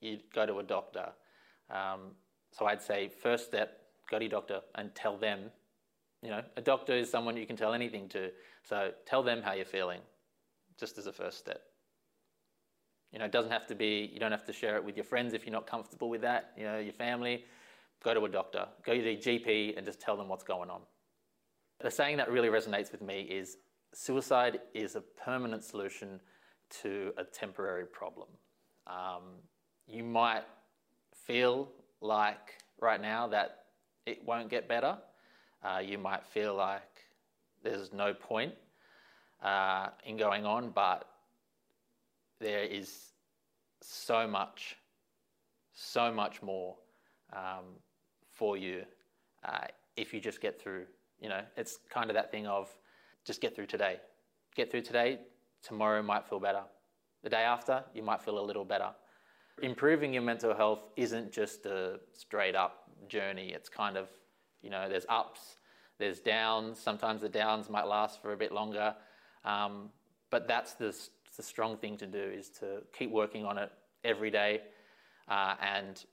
you 0.00 0.18
go 0.34 0.44
to 0.46 0.58
a 0.58 0.62
doctor. 0.62 1.06
Um, 1.70 2.12
so 2.52 2.66
I'd 2.66 2.82
say 2.82 3.08
first 3.08 3.46
step, 3.46 3.80
go 4.10 4.18
to 4.18 4.24
your 4.24 4.30
doctor 4.30 4.60
and 4.74 4.94
tell 4.94 5.16
them. 5.16 5.50
You 6.22 6.30
know, 6.30 6.42
a 6.56 6.60
doctor 6.60 6.92
is 6.92 7.10
someone 7.10 7.36
you 7.36 7.46
can 7.46 7.56
tell 7.56 7.72
anything 7.72 8.08
to. 8.10 8.30
So 8.68 8.90
tell 9.06 9.22
them 9.22 9.40
how 9.42 9.52
you're 9.52 9.64
feeling, 9.64 10.00
just 10.78 10.98
as 10.98 11.06
a 11.06 11.12
first 11.12 11.38
step. 11.38 11.62
You 13.12 13.18
know, 13.18 13.24
it 13.24 13.32
doesn't 13.32 13.52
have 13.52 13.66
to 13.68 13.74
be, 13.74 14.10
you 14.12 14.20
don't 14.20 14.32
have 14.32 14.44
to 14.44 14.52
share 14.52 14.76
it 14.76 14.84
with 14.84 14.96
your 14.96 15.04
friends 15.04 15.32
if 15.32 15.46
you're 15.46 15.52
not 15.52 15.66
comfortable 15.66 16.10
with 16.10 16.20
that, 16.22 16.52
you 16.58 16.64
know, 16.64 16.78
your 16.78 16.92
family. 16.92 17.44
Go 18.04 18.14
to 18.14 18.24
a 18.24 18.28
doctor, 18.28 18.66
go 18.84 18.94
to 18.94 19.00
your 19.00 19.20
GP 19.20 19.76
and 19.76 19.84
just 19.84 20.00
tell 20.00 20.16
them 20.16 20.28
what's 20.28 20.44
going 20.44 20.70
on. 20.70 20.82
The 21.80 21.90
saying 21.90 22.16
that 22.18 22.30
really 22.30 22.48
resonates 22.48 22.92
with 22.92 23.02
me 23.02 23.22
is 23.22 23.58
suicide 23.92 24.60
is 24.74 24.96
a 24.96 25.00
permanent 25.00 25.64
solution 25.64 26.20
to 26.82 27.12
a 27.16 27.24
temporary 27.24 27.86
problem. 27.86 28.28
Um, 28.86 29.22
you 29.86 30.04
might 30.04 30.44
feel 31.14 31.68
like 32.00 32.58
right 32.80 33.00
now 33.00 33.26
that 33.28 33.64
it 34.06 34.24
won't 34.24 34.48
get 34.48 34.68
better. 34.68 34.98
Uh, 35.62 35.80
you 35.84 35.98
might 35.98 36.26
feel 36.26 36.54
like 36.54 36.82
there's 37.62 37.92
no 37.92 38.14
point 38.14 38.54
uh, 39.42 39.88
in 40.04 40.16
going 40.16 40.46
on, 40.46 40.70
but 40.70 41.08
there 42.40 42.62
is 42.62 43.12
so 43.80 44.26
much, 44.26 44.76
so 45.72 46.12
much 46.12 46.42
more 46.42 46.76
um, 47.32 47.64
for 48.38 48.56
you 48.56 48.84
uh, 49.44 49.66
if 49.96 50.14
you 50.14 50.20
just 50.20 50.40
get 50.40 50.60
through. 50.62 50.86
You 51.20 51.28
know, 51.28 51.40
it's 51.56 51.80
kind 51.90 52.08
of 52.08 52.14
that 52.14 52.30
thing 52.30 52.46
of 52.46 52.68
just 53.24 53.40
get 53.40 53.54
through 53.54 53.66
today. 53.66 53.96
Get 54.54 54.70
through 54.70 54.82
today, 54.82 55.18
tomorrow 55.62 56.02
might 56.02 56.26
feel 56.26 56.40
better. 56.40 56.62
The 57.24 57.30
day 57.30 57.42
after, 57.42 57.84
you 57.92 58.02
might 58.02 58.22
feel 58.22 58.38
a 58.38 58.46
little 58.46 58.64
better. 58.64 58.90
Improving 59.60 60.12
your 60.12 60.22
mental 60.22 60.54
health 60.54 60.84
isn't 60.96 61.32
just 61.32 61.66
a 61.66 61.98
straight 62.12 62.54
up 62.54 62.84
journey. 63.08 63.48
It's 63.52 63.68
kind 63.68 63.96
of, 63.96 64.08
you 64.62 64.70
know, 64.70 64.88
there's 64.88 65.06
ups, 65.08 65.56
there's 65.98 66.20
downs. 66.20 66.78
Sometimes 66.78 67.22
the 67.22 67.28
downs 67.28 67.68
might 67.68 67.86
last 67.86 68.22
for 68.22 68.32
a 68.32 68.36
bit 68.36 68.52
longer. 68.52 68.94
Um, 69.44 69.90
but 70.30 70.46
that's 70.46 70.74
the, 70.74 70.96
the 71.36 71.42
strong 71.42 71.76
thing 71.76 71.96
to 71.98 72.06
do 72.06 72.22
is 72.22 72.50
to 72.60 72.82
keep 72.96 73.10
working 73.10 73.44
on 73.44 73.58
it 73.58 73.72
every 74.04 74.30
day. 74.30 74.60
Uh, 75.28 75.54
and 75.60 76.04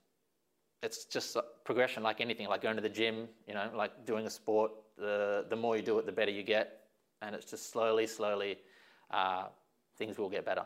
it's 0.86 1.04
just 1.04 1.36
progression 1.64 2.02
like 2.04 2.20
anything, 2.20 2.46
like 2.48 2.62
going 2.62 2.76
to 2.76 2.82
the 2.82 2.88
gym, 2.88 3.28
you 3.48 3.54
know, 3.54 3.68
like 3.74 4.06
doing 4.06 4.26
a 4.26 4.30
sport. 4.30 4.70
The, 4.96 5.44
the 5.50 5.56
more 5.56 5.76
you 5.76 5.82
do 5.82 5.98
it, 5.98 6.06
the 6.06 6.12
better 6.12 6.30
you 6.30 6.44
get. 6.44 6.84
And 7.22 7.34
it's 7.34 7.50
just 7.50 7.72
slowly, 7.72 8.06
slowly, 8.06 8.58
uh, 9.10 9.46
things 9.98 10.16
will 10.16 10.30
get 10.30 10.44
better. 10.46 10.64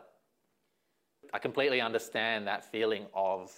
I 1.33 1.39
completely 1.39 1.81
understand 1.81 2.47
that 2.47 2.63
feeling 2.71 3.07
of 3.15 3.51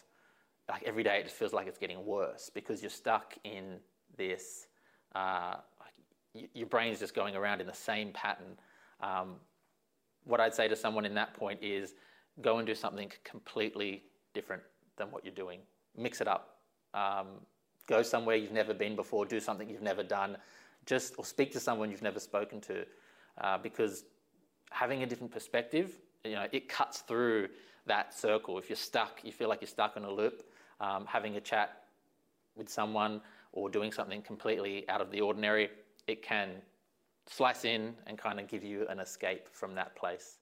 like 0.69 0.83
every 0.83 1.03
day 1.03 1.19
it 1.19 1.25
just 1.25 1.35
feels 1.35 1.51
like 1.51 1.67
it's 1.67 1.77
getting 1.77 2.05
worse 2.05 2.49
because 2.53 2.81
you're 2.81 2.89
stuck 2.89 3.35
in 3.43 3.79
this, 4.17 4.67
uh, 5.15 5.55
y- 6.33 6.47
your 6.53 6.67
brain 6.67 6.93
is 6.93 6.99
just 6.99 7.13
going 7.13 7.35
around 7.35 7.59
in 7.59 7.67
the 7.67 7.73
same 7.73 8.13
pattern. 8.13 8.57
Um, 9.01 9.35
what 10.23 10.39
I'd 10.39 10.53
say 10.53 10.69
to 10.69 10.75
someone 10.77 11.05
in 11.05 11.13
that 11.15 11.33
point 11.33 11.59
is 11.61 11.95
go 12.41 12.57
and 12.59 12.65
do 12.65 12.73
something 12.73 13.11
completely 13.25 14.03
different 14.33 14.63
than 14.97 15.11
what 15.11 15.25
you're 15.25 15.33
doing. 15.33 15.59
Mix 15.97 16.21
it 16.21 16.27
up. 16.27 16.52
Um, 16.93 17.27
go 17.87 18.01
somewhere 18.01 18.35
you've 18.35 18.51
never 18.51 18.73
been 18.73 18.95
before, 18.95 19.25
do 19.25 19.39
something 19.39 19.69
you've 19.69 19.81
never 19.81 20.03
done, 20.03 20.37
just 20.85 21.15
or 21.17 21.25
speak 21.25 21.51
to 21.53 21.59
someone 21.59 21.91
you've 21.91 22.01
never 22.01 22.19
spoken 22.19 22.61
to, 22.61 22.85
uh, 23.41 23.57
because 23.57 24.05
having 24.71 25.03
a 25.03 25.05
different 25.05 25.31
perspective, 25.31 25.99
you 26.23 26.33
know, 26.33 26.47
it 26.51 26.69
cuts 26.69 26.99
through 27.01 27.49
that 27.85 28.13
circle. 28.13 28.57
If 28.57 28.69
you're 28.69 28.75
stuck, 28.75 29.19
you 29.23 29.31
feel 29.31 29.49
like 29.49 29.61
you're 29.61 29.67
stuck 29.67 29.97
in 29.97 30.03
a 30.03 30.11
loop. 30.11 30.43
Um, 30.79 31.05
having 31.05 31.35
a 31.35 31.41
chat 31.41 31.83
with 32.55 32.69
someone 32.69 33.21
or 33.51 33.69
doing 33.69 33.91
something 33.91 34.21
completely 34.21 34.87
out 34.89 35.01
of 35.01 35.11
the 35.11 35.21
ordinary, 35.21 35.69
it 36.07 36.21
can 36.21 36.49
slice 37.27 37.63
in 37.63 37.95
and 38.07 38.17
kind 38.17 38.39
of 38.39 38.47
give 38.47 38.63
you 38.63 38.87
an 38.87 38.99
escape 38.99 39.47
from 39.51 39.75
that 39.75 39.95
place. 39.95 40.39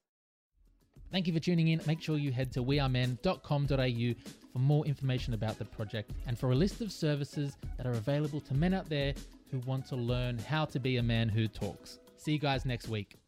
Thank 1.12 1.28
you 1.28 1.34
for 1.34 1.40
tuning 1.40 1.68
in. 1.68 1.82
Make 1.86 2.02
sure 2.02 2.18
you 2.18 2.32
head 2.32 2.54
to 2.54 2.64
wearemen.com.au 2.64 4.41
for 4.52 4.60
more 4.60 4.86
information 4.86 5.34
about 5.34 5.58
the 5.58 5.66
project 5.66 6.12
and 6.28 6.38
for 6.38 6.52
a 6.52 6.56
list 6.56 6.82
of 6.82 6.92
services 6.92 7.58
that 7.78 7.86
are 7.86 7.94
available 7.94 8.42
to 8.42 8.54
men 8.54 8.74
out 8.74 8.90
there 8.90 9.14
who 9.50 9.60
want 9.60 9.86
to 9.88 9.96
learn 9.96 10.38
how 10.38 10.66
to 10.66 10.80
be 10.80 10.98
a 10.98 11.04
man 11.04 11.30
who 11.30 11.48
talks. 11.48 12.00
See 12.18 12.34
you 12.34 12.40
guys 12.40 12.66
next 12.66 12.88
week. 12.88 13.21